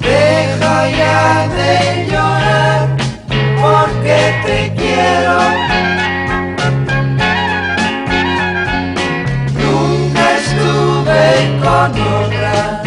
Deja 0.00 0.88
ya 0.90 1.48
de 1.48 2.06
llorar 2.10 2.88
porque 3.60 4.18
te 4.46 4.72
quiero. 4.76 5.38
Nunca 9.62 10.24
estuve 10.42 11.24
con 11.62 11.90
otra. 12.22 12.82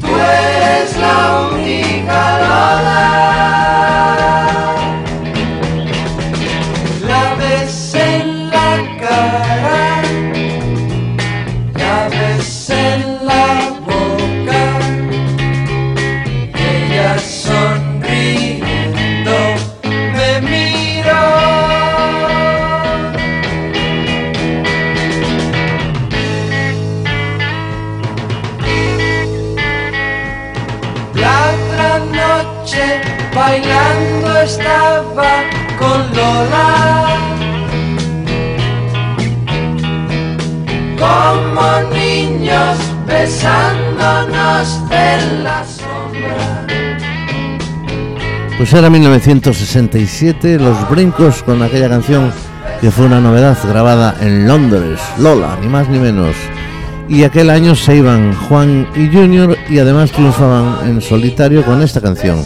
Tú 0.00 0.08
eres 0.16 0.96
la 0.96 1.48
única 1.52 2.37
besándonos 43.20 44.82
la 45.42 45.64
sombra. 45.64 46.66
Pues 48.56 48.72
era 48.72 48.90
1967, 48.90 50.58
los 50.58 50.88
brincos 50.88 51.42
con 51.42 51.62
aquella 51.62 51.88
canción 51.88 52.32
que 52.80 52.90
fue 52.90 53.06
una 53.06 53.20
novedad 53.20 53.56
grabada 53.68 54.14
en 54.20 54.46
Londres, 54.46 55.00
Lola, 55.18 55.56
ni 55.60 55.68
más 55.68 55.88
ni 55.88 55.98
menos. 55.98 56.36
Y 57.08 57.24
aquel 57.24 57.50
año 57.50 57.74
se 57.74 57.96
iban 57.96 58.34
Juan 58.34 58.86
y 58.94 59.08
Junior 59.08 59.56
y 59.68 59.78
además 59.78 60.12
triunfaban 60.12 60.88
en 60.88 61.00
solitario 61.00 61.64
con 61.64 61.82
esta 61.82 62.00
canción. 62.00 62.44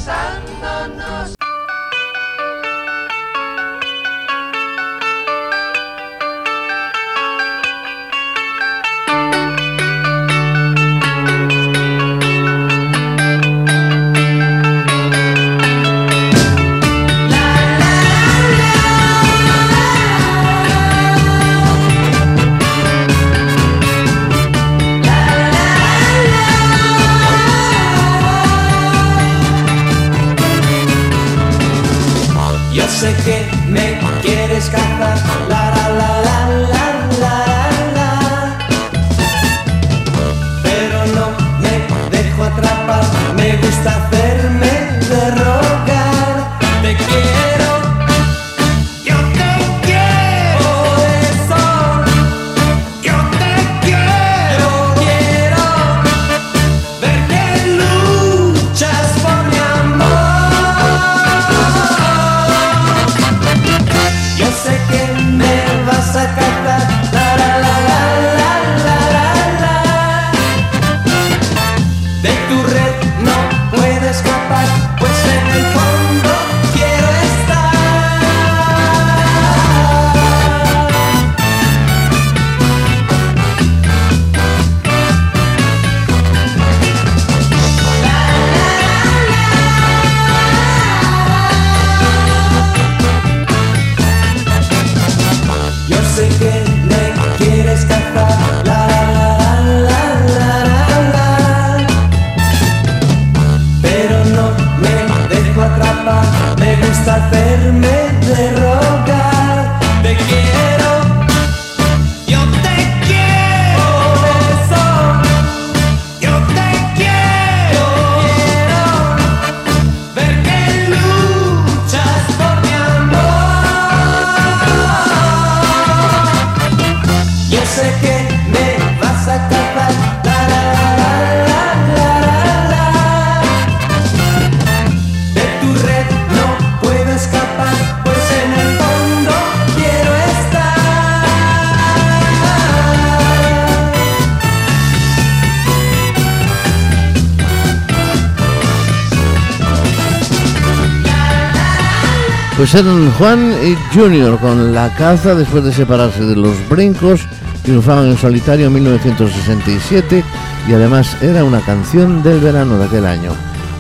Pues 152.62 152.76
eran 152.76 153.10
Juan 153.14 153.56
y 153.66 153.74
Junior 153.92 154.38
con 154.38 154.72
La 154.72 154.88
Caza 154.94 155.34
después 155.34 155.64
de 155.64 155.72
separarse 155.72 156.24
de 156.24 156.36
los 156.36 156.54
Brincos, 156.68 157.26
triunfaban 157.64 158.06
en 158.06 158.16
solitario 158.16 158.68
en 158.68 158.74
1967 158.74 160.22
y 160.68 160.72
además 160.72 161.20
era 161.20 161.42
una 161.42 161.60
canción 161.60 162.22
del 162.22 162.38
verano 162.38 162.78
de 162.78 162.84
aquel 162.84 163.04
año. 163.04 163.32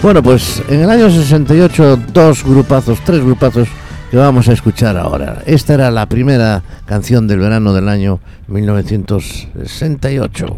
Bueno, 0.02 0.20
pues 0.20 0.64
en 0.68 0.80
el 0.80 0.90
año 0.90 1.08
68 1.08 1.96
dos 2.12 2.42
grupazos, 2.42 2.98
tres 3.04 3.22
grupazos 3.22 3.68
que 4.10 4.16
vamos 4.16 4.48
a 4.48 4.52
escuchar 4.52 4.96
ahora. 4.96 5.44
Esta 5.46 5.74
era 5.74 5.88
la 5.92 6.06
primera 6.06 6.64
canción 6.84 7.28
del 7.28 7.38
verano 7.38 7.72
del 7.72 7.88
año 7.88 8.18
1968. 8.48 10.56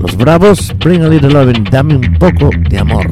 Los 0.00 0.16
Bravos, 0.16 0.74
Bring 0.80 1.04
a 1.04 1.08
Little 1.08 1.30
Lovin', 1.30 1.62
dame 1.70 1.94
un 1.94 2.18
poco 2.18 2.50
de 2.68 2.78
amor. 2.80 3.06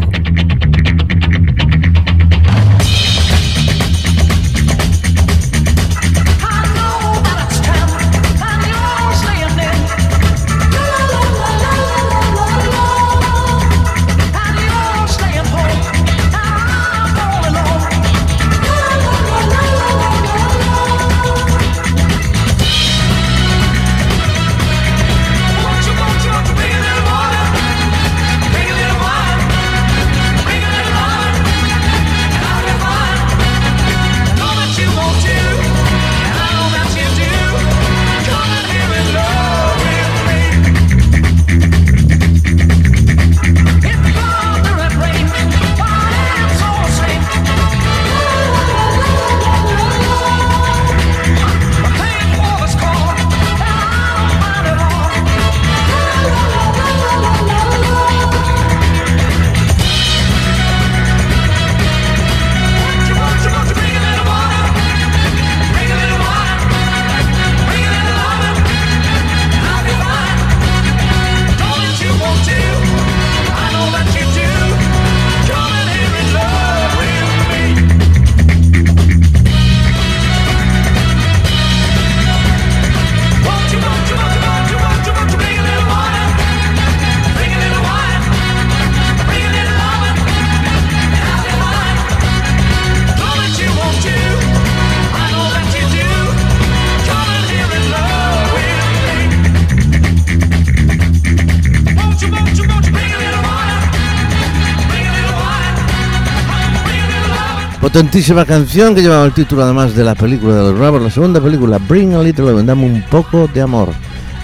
Potentísima 108.03 108.45
canción 108.45 108.97
que 108.97 109.01
llevaba 109.01 109.25
el 109.25 109.33
título 109.33 109.63
además 109.63 109.95
de 109.95 110.03
la 110.03 110.17
película 110.17 110.57
de 110.57 110.63
los 110.63 110.77
Bravos, 110.77 111.01
la 111.01 111.09
segunda 111.09 111.41
película, 111.41 111.79
Bring 111.79 112.15
a 112.15 112.19
Little 112.21 112.47
Love, 112.47 112.65
dame 112.65 112.85
un 112.85 113.01
poco 113.03 113.47
de 113.47 113.61
amor, 113.61 113.91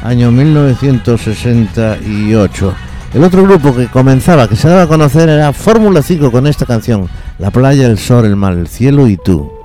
año 0.04 0.30
1968. 0.30 2.74
El 3.14 3.24
otro 3.24 3.42
grupo 3.42 3.74
que 3.74 3.88
comenzaba, 3.88 4.46
que 4.46 4.54
se 4.54 4.68
daba 4.68 4.82
a 4.82 4.86
conocer 4.86 5.28
era 5.28 5.52
Fórmula 5.52 6.02
5 6.02 6.30
con 6.30 6.46
esta 6.46 6.66
canción, 6.66 7.08
La 7.40 7.50
playa, 7.50 7.88
el 7.88 7.98
sol, 7.98 8.26
el 8.26 8.36
mar, 8.36 8.52
el 8.52 8.68
cielo 8.68 9.08
y 9.08 9.16
tú. 9.16 9.57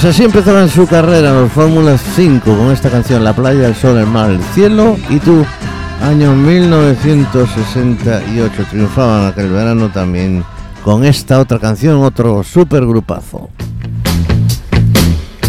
Pues 0.00 0.14
así 0.14 0.24
empezaban 0.24 0.70
su 0.70 0.86
carrera 0.86 1.34
los 1.34 1.52
Fórmula 1.52 1.98
5 1.98 2.42
con 2.42 2.72
esta 2.72 2.88
canción 2.88 3.22
La 3.22 3.36
playa, 3.36 3.68
el 3.68 3.74
sol, 3.74 3.98
el 3.98 4.06
mar, 4.06 4.30
el 4.30 4.42
cielo 4.54 4.96
y 5.10 5.18
tú, 5.18 5.44
año 6.00 6.34
1968. 6.34 8.64
Triunfaban 8.70 9.26
aquel 9.26 9.50
verano 9.50 9.90
también 9.90 10.42
con 10.82 11.04
esta 11.04 11.38
otra 11.38 11.58
canción, 11.58 12.02
otro 12.02 12.42
super 12.42 12.86
grupazo. 12.86 13.50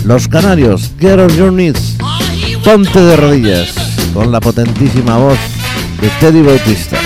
Los 0.03 0.27
Canarios, 0.27 0.91
Get 0.99 1.17
on 1.17 1.29
Your 1.29 1.53
Ponte 2.65 2.99
de 2.99 3.15
rodillas, 3.15 3.73
con 4.13 4.33
la 4.33 4.41
potentísima 4.41 5.15
voz 5.15 5.39
de 6.01 6.09
Teddy 6.19 6.41
Bautista. 6.41 6.97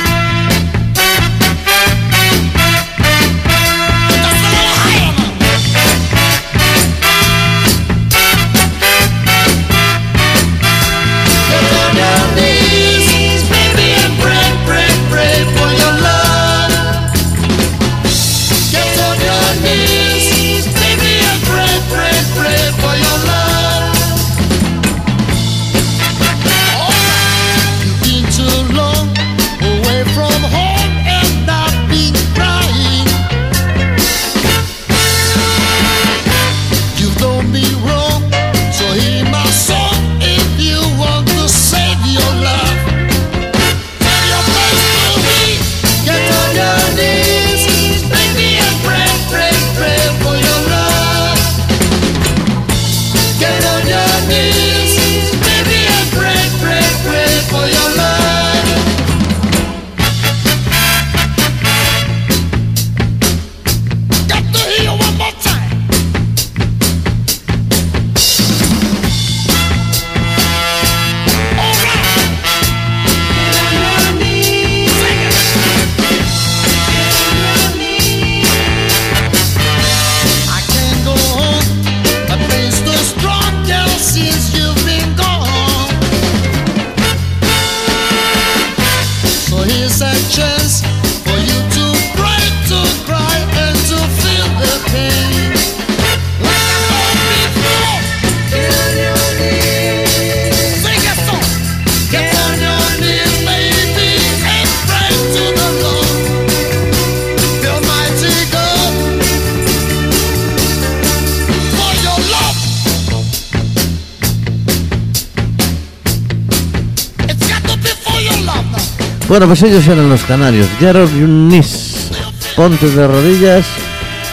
Bueno, 119.36 119.48
pues 119.48 119.64
ellos 119.64 119.86
eran 119.90 120.08
los 120.08 120.24
canarios, 120.24 120.66
Gerard 120.80 121.10
Yunis, 121.10 122.10
Pontes 122.56 122.96
de 122.96 123.06
Rodillas, 123.06 123.66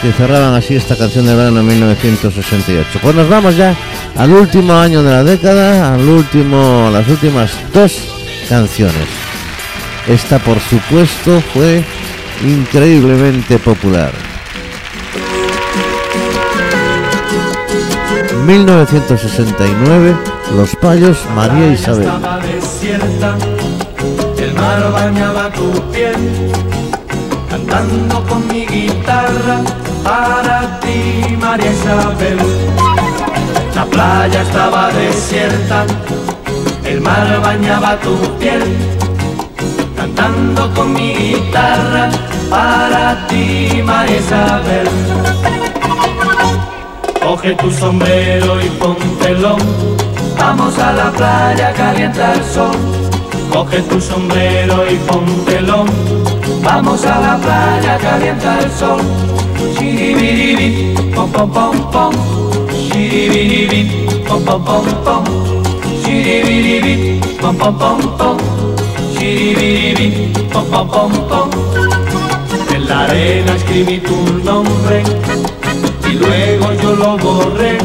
que 0.01 0.13
cerraban 0.13 0.53
así 0.53 0.77
esta 0.77 0.95
canción 0.95 1.25
de 1.25 1.35
verano 1.35 1.59
en 1.59 1.67
1968. 1.67 2.99
Pues 3.01 3.13
nos 3.13 3.27
vamos 3.27 3.57
ya 3.57 3.75
al 4.15 4.31
último 4.31 4.73
año 4.73 5.03
de 5.03 5.11
la 5.11 5.25
década, 5.25 5.93
al 5.93 6.07
último, 6.07 6.89
las 6.89 7.05
últimas 7.09 7.51
dos 7.73 7.97
canciones. 8.47 9.09
Esta, 10.07 10.39
por 10.39 10.57
supuesto, 10.61 11.43
fue 11.53 11.83
increíblemente 12.41 13.59
popular. 13.59 14.13
1969, 18.45 20.15
Los 20.55 20.73
Payos, 20.77 21.17
María 21.35 21.73
Isabel. 21.73 22.09
El 24.53 24.61
mar 24.61 24.91
bañaba 24.91 25.49
tu 25.49 25.71
piel, 25.91 26.51
cantando 27.49 28.23
con 28.27 28.47
mi 28.47 28.67
guitarra 28.67 29.57
para 30.03 30.79
ti, 30.79 31.35
María 31.39 31.71
Isabel. 31.71 32.37
La 33.73 33.85
playa 33.85 34.43
estaba 34.43 34.91
desierta, 34.91 35.85
el 36.85 37.01
mar 37.01 37.41
bañaba 37.41 37.99
tu 38.01 38.15
piel, 38.37 38.61
cantando 39.97 40.71
con 40.75 40.93
mi 40.93 41.15
guitarra 41.15 42.11
para 42.47 43.27
ti, 43.27 43.81
María 43.83 44.17
Isabel. 44.17 44.87
Coge 47.23 47.55
tu 47.55 47.71
sombrero 47.71 48.61
y 48.61 48.69
póntelo. 48.69 49.57
Vamos 50.37 50.77
a 50.77 50.93
la 50.93 51.11
playa, 51.11 51.73
calienta 51.73 52.33
el 52.33 52.43
sol. 52.43 53.02
Coge 53.51 53.81
tu 53.83 53.99
sombrero 54.01 54.85
y 54.89 54.95
póntelo. 55.07 55.85
Vamos 56.63 57.05
a 57.05 57.19
la 57.19 57.37
playa, 57.37 57.97
calienta 57.97 58.59
el 58.59 58.71
sol. 58.71 59.01
Shiribiribi, 59.75 60.93
pom 61.13 61.31
pom 61.31 61.51
pom 61.51 61.91
pom. 61.91 62.13
Shiribiribi, 62.71 64.07
pom 64.27 64.43
pom 64.43 64.63
pom 64.63 64.85
pom. 65.03 65.23
Pom 67.41 67.57
pom 67.57 67.77
pom 67.77 67.99
pom. 68.17 68.37
Shiribiribi, 69.13 70.33
pom 70.51 70.65
pom 70.71 70.87
pom 70.87 71.11
pom. 71.29 71.49
En 72.73 72.87
la 72.87 73.01
arena 73.01 73.55
escribí 73.55 73.99
tu 73.99 74.15
nombre 74.43 75.03
y 76.09 76.13
luego 76.13 76.73
yo 76.81 76.95
lo 76.95 77.17
borré 77.17 77.77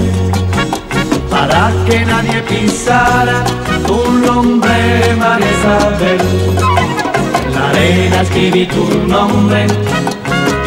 para 1.39 1.70
que 1.86 2.05
nadie 2.05 2.43
pisara 2.43 3.45
tu 3.86 3.99
nombre, 4.26 5.14
María 5.18 5.53
Isabel. 5.57 6.20
En 7.45 7.55
la 7.55 7.68
arena 7.70 8.22
escribí 8.22 8.66
tu 8.66 8.84
nombre 9.07 9.66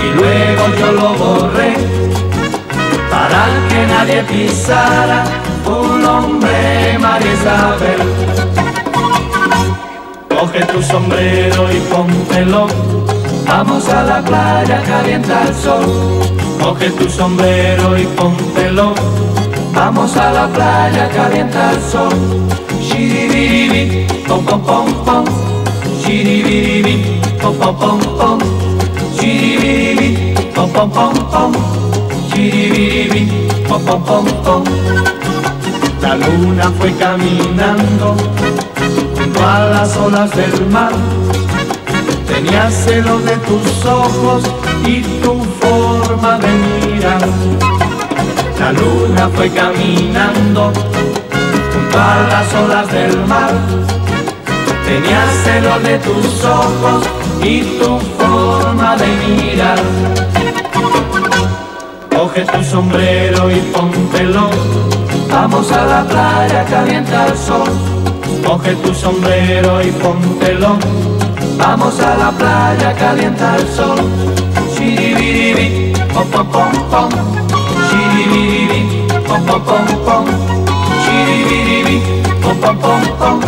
y 0.03 0.07
luego 0.17 0.63
yo 0.79 0.91
lo 0.99 1.09
borré 1.21 1.73
para 3.13 3.43
que 3.69 3.79
nadie 3.93 4.23
pisara 4.31 5.25
tu 5.65 5.77
nombre, 6.07 6.97
María 6.99 7.33
Isabel. 7.33 8.01
Coge 10.29 10.65
tu 10.71 10.81
sombrero 10.81 11.61
y 11.71 11.79
póntelo, 11.91 12.67
vamos 13.45 13.89
a 13.89 14.03
la 14.03 14.21
playa, 14.21 14.81
calienta 14.87 15.43
el 15.47 15.53
sol. 15.53 15.85
Coge 16.63 16.89
tu 16.91 17.09
sombrero 17.09 17.97
y 17.97 18.05
póntelo. 18.19 19.20
Vamos 19.83 20.15
a 20.15 20.31
la 20.31 20.47
playa, 20.47 21.09
calienta 21.09 21.71
el 21.71 21.81
sol. 21.81 22.13
Shiribiribi, 22.79 24.05
pom 24.27 24.45
pom 24.45 24.61
pom 24.61 24.85
pom. 25.03 25.25
Shiribiribi, 26.03 27.19
pom 27.41 27.55
pom 27.55 27.75
pom 27.79 27.99
pom. 28.19 28.39
Shiribiribi, 29.17 30.35
pom 30.53 30.69
pom 30.71 30.91
pom 30.91 31.13
pom. 31.31 31.51
Shiribiribi, 32.29 33.47
pom 33.67 33.83
pom 33.83 34.03
pom 34.03 34.25
pom. 34.43 34.63
La 35.99 36.15
luna 36.15 36.71
fue 36.77 36.91
caminando 36.97 38.15
junto 39.17 39.47
a 39.47 39.65
las 39.65 39.97
olas 39.97 40.29
del 40.35 40.67
mar. 40.67 40.93
Tenía 42.27 42.69
celo 42.69 43.17
de 43.17 43.35
tus 43.47 43.83
ojos 43.87 44.43
y 44.85 45.01
tu 45.23 45.43
forma 45.59 46.37
de 46.37 46.51
mirar. 46.85 47.60
La 48.61 48.71
luna 48.73 49.27
fue 49.35 49.49
caminando 49.49 50.71
junto 51.73 51.97
a 51.97 52.27
las 52.29 52.53
olas 52.53 52.91
del 52.91 53.17
mar. 53.25 53.53
Tenía 54.85 55.25
celo 55.43 55.79
de 55.79 55.97
tus 55.97 56.45
ojos 56.45 57.03
y 57.41 57.61
tu 57.79 57.97
forma 58.19 58.95
de 58.97 59.07
mirar. 59.25 59.79
Coge 62.15 62.45
tu 62.45 62.63
sombrero 62.63 63.49
y 63.49 63.59
póntelo. 63.73 64.51
Vamos 65.31 65.71
a 65.71 65.83
la 65.83 66.03
playa, 66.03 66.63
calienta 66.65 67.29
el 67.29 67.37
sol. 67.39 67.69
Coge 68.45 68.75
tu 68.75 68.93
sombrero 68.93 69.81
y 69.81 69.89
póntelo. 69.91 70.77
Vamos 71.57 71.99
a 71.99 72.15
la 72.15 72.29
playa, 72.29 72.93
calienta 72.93 73.55
el 73.55 73.67
sol. 73.69 73.97
Pom 76.13 76.27
pom 76.29 76.47
pom 76.51 76.71
pom. 76.91 77.60
Pom 79.31 79.45
pom 79.45 79.61
pom 79.63 79.87
pom. 80.03 80.25
Shiribiribi, 81.03 81.97
pom 82.43 82.57
pom 82.59 82.75
pom 82.83 83.03
pom. 83.17 83.39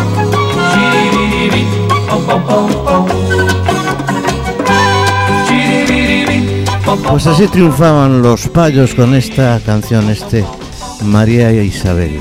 Shiribiribi, 0.72 1.64
pom 2.08 2.22
pom 2.24 2.42
pom 2.48 2.72
pom 2.86 3.04
Pues 7.12 7.28
así 7.28 7.48
triunfaban 7.48 8.22
los 8.22 8.48
payos 8.48 8.96
con 8.96 9.14
esta 9.14 9.60
canción, 9.66 10.10
este 10.10 10.46
María 11.02 11.52
e 11.52 11.66
Isabel. 11.66 12.18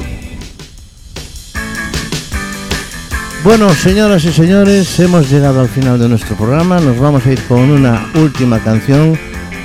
Bueno, 3.45 3.73
señoras 3.75 4.25
y 4.25 4.33
señores, 4.33 4.99
hemos 4.99 5.31
llegado 5.31 5.61
al 5.61 5.69
final 5.69 6.01
de 6.01 6.09
nuestro 6.09 6.35
programa. 6.35 6.81
Nos 6.81 6.99
vamos 6.99 7.25
a 7.27 7.31
ir 7.31 7.41
con 7.45 7.71
una 7.71 8.11
última 8.17 8.59
canción 8.59 9.17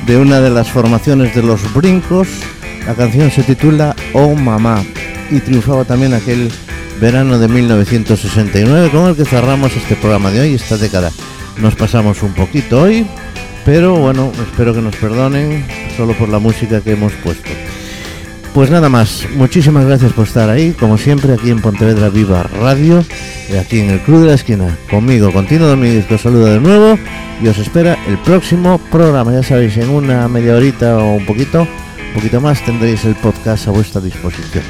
de 0.06 0.18
una 0.18 0.40
de 0.40 0.52
las 0.52 0.70
formaciones 0.70 1.34
de 1.34 1.42
los 1.42 1.74
Brincos. 1.74 2.28
La 2.88 2.96
canción 2.96 3.30
se 3.30 3.44
titula 3.44 3.94
Oh 4.14 4.34
Mamá 4.34 4.82
y 5.30 5.42
triunfaba 5.42 5.84
también 5.84 6.14
aquel 6.14 6.50
verano 7.02 7.38
de 7.38 7.50
1969 7.50 8.90
con 8.92 9.10
el 9.10 9.16
que 9.18 9.26
cerramos 9.26 9.76
este 9.76 9.98
programa 9.98 10.32
de 10.32 10.40
hoy, 10.40 10.54
esta 10.54 10.78
década. 10.78 11.12
Nos 11.58 11.76
pasamos 11.76 12.24
un 12.24 12.34
poquito 12.34 12.84
hoy, 12.84 13.06
pero 13.66 13.98
bueno, 13.98 14.32
espero 14.42 14.74
que 14.74 14.82
nos 14.82 14.96
perdonen 14.96 15.66
solo 15.98 16.14
por 16.14 16.30
la 16.30 16.40
música 16.40 16.80
que 16.80 16.94
hemos 16.94 17.12
puesto. 17.12 17.50
Pues 18.54 18.72
nada 18.72 18.88
más, 18.88 19.28
muchísimas 19.36 19.86
gracias 19.86 20.14
por 20.14 20.26
estar 20.26 20.50
ahí, 20.50 20.72
como 20.72 20.98
siempre, 20.98 21.34
aquí 21.34 21.52
en 21.52 21.60
Pontevedra 21.60 22.08
Viva 22.08 22.44
Radio, 22.44 23.04
y 23.52 23.58
aquí 23.58 23.82
en 23.82 23.90
el 23.90 24.00
Club 24.00 24.22
de 24.22 24.28
la 24.28 24.34
Esquina. 24.36 24.78
Conmigo, 24.90 25.34
Continuo 25.34 25.68
Domínguez, 25.68 26.06
que 26.06 26.16
os 26.16 26.22
saluda 26.22 26.54
de 26.54 26.62
nuevo 26.62 26.98
y 27.44 27.50
os 27.50 27.58
espera 27.58 27.98
el 28.08 28.18
próximo 28.20 28.80
programa. 28.90 29.34
Ya 29.34 29.44
sabéis, 29.44 29.76
en 29.76 29.90
una 29.90 30.28
media 30.30 30.56
horita 30.56 30.98
o 30.98 31.16
un 31.16 31.26
poquito, 31.26 31.68
poquito 32.18 32.42
más, 32.42 32.66
tendréis 32.66 33.06
el 33.06 33.16
podcast 33.16 33.68
a 33.68 33.72
vuestra 33.72 34.02
disposición. 34.02 34.64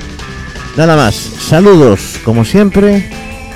Nada 0.75 0.97
más, 0.97 1.15
saludos, 1.15 2.19
como 2.25 2.43
siempre, 2.43 3.09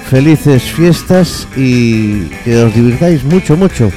felices 0.09 0.63
fiestas 0.63 1.45
y 1.57 2.29
que 2.45 2.63
os 2.63 2.73
divirtáis 2.73 3.25
mucho, 3.25 3.57
mucho. 3.57 3.91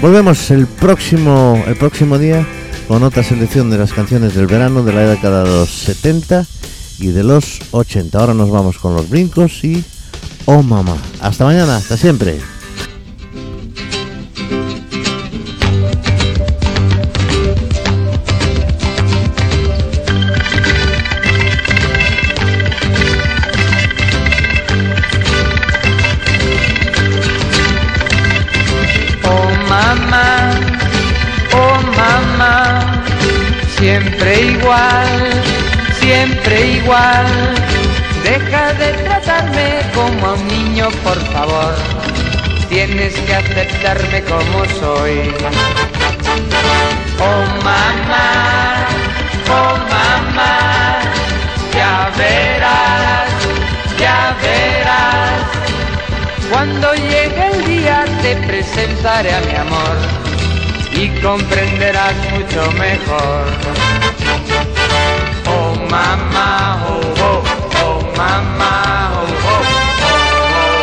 Volvemos 0.00 0.50
el 0.50 0.66
próximo, 0.66 1.62
el 1.66 1.76
próximo 1.76 2.16
día 2.16 2.46
con 2.88 3.02
otra 3.02 3.22
selección 3.22 3.68
de 3.68 3.76
las 3.76 3.92
canciones 3.92 4.34
del 4.34 4.46
verano 4.46 4.82
de 4.82 4.94
la 4.94 5.06
década 5.06 5.44
de 5.44 5.50
los 5.50 5.68
70 5.68 6.46
y 6.98 7.08
de 7.08 7.22
los 7.22 7.60
80. 7.72 8.18
Ahora 8.18 8.32
nos 8.32 8.50
vamos 8.50 8.78
con 8.78 8.94
los 8.94 9.10
brincos 9.10 9.62
y 9.62 9.84
Oh 10.46 10.62
Mamá. 10.62 10.96
Hasta 11.20 11.44
mañana, 11.44 11.76
hasta 11.76 11.98
siempre. 11.98 12.53
Deja 36.84 38.74
de 38.74 38.92
tratarme 39.04 39.80
como 39.94 40.26
a 40.26 40.34
un 40.34 40.46
niño, 40.48 40.90
por 41.02 41.18
favor. 41.32 41.74
Tienes 42.68 43.14
que 43.20 43.34
aceptarme 43.34 44.22
como 44.24 44.64
soy. 44.78 45.32
Oh 47.20 47.64
mamá, 47.64 48.86
oh 49.48 49.76
mamá, 49.94 51.00
ya 51.72 52.10
verás, 52.18 53.30
ya 53.98 54.36
verás. 54.42 55.40
Cuando 56.50 56.92
llegue 56.96 57.46
el 57.50 57.64
día 57.64 58.04
te 58.20 58.36
presentaré 58.46 59.34
a 59.34 59.40
mi 59.40 59.54
amor 59.54 59.96
y 60.92 61.08
comprenderás 61.22 62.14
mucho 62.30 62.70
mejor. 62.72 64.13
Oh 65.94 65.96
mamá, 65.96 66.50
oh 66.88 67.22
oh, 67.22 67.38
oh 67.78 68.02
mamá, 68.18 68.74
oh 69.14 69.30
oh, 69.46 69.62
oh 70.02 70.18
oh, 70.34 70.74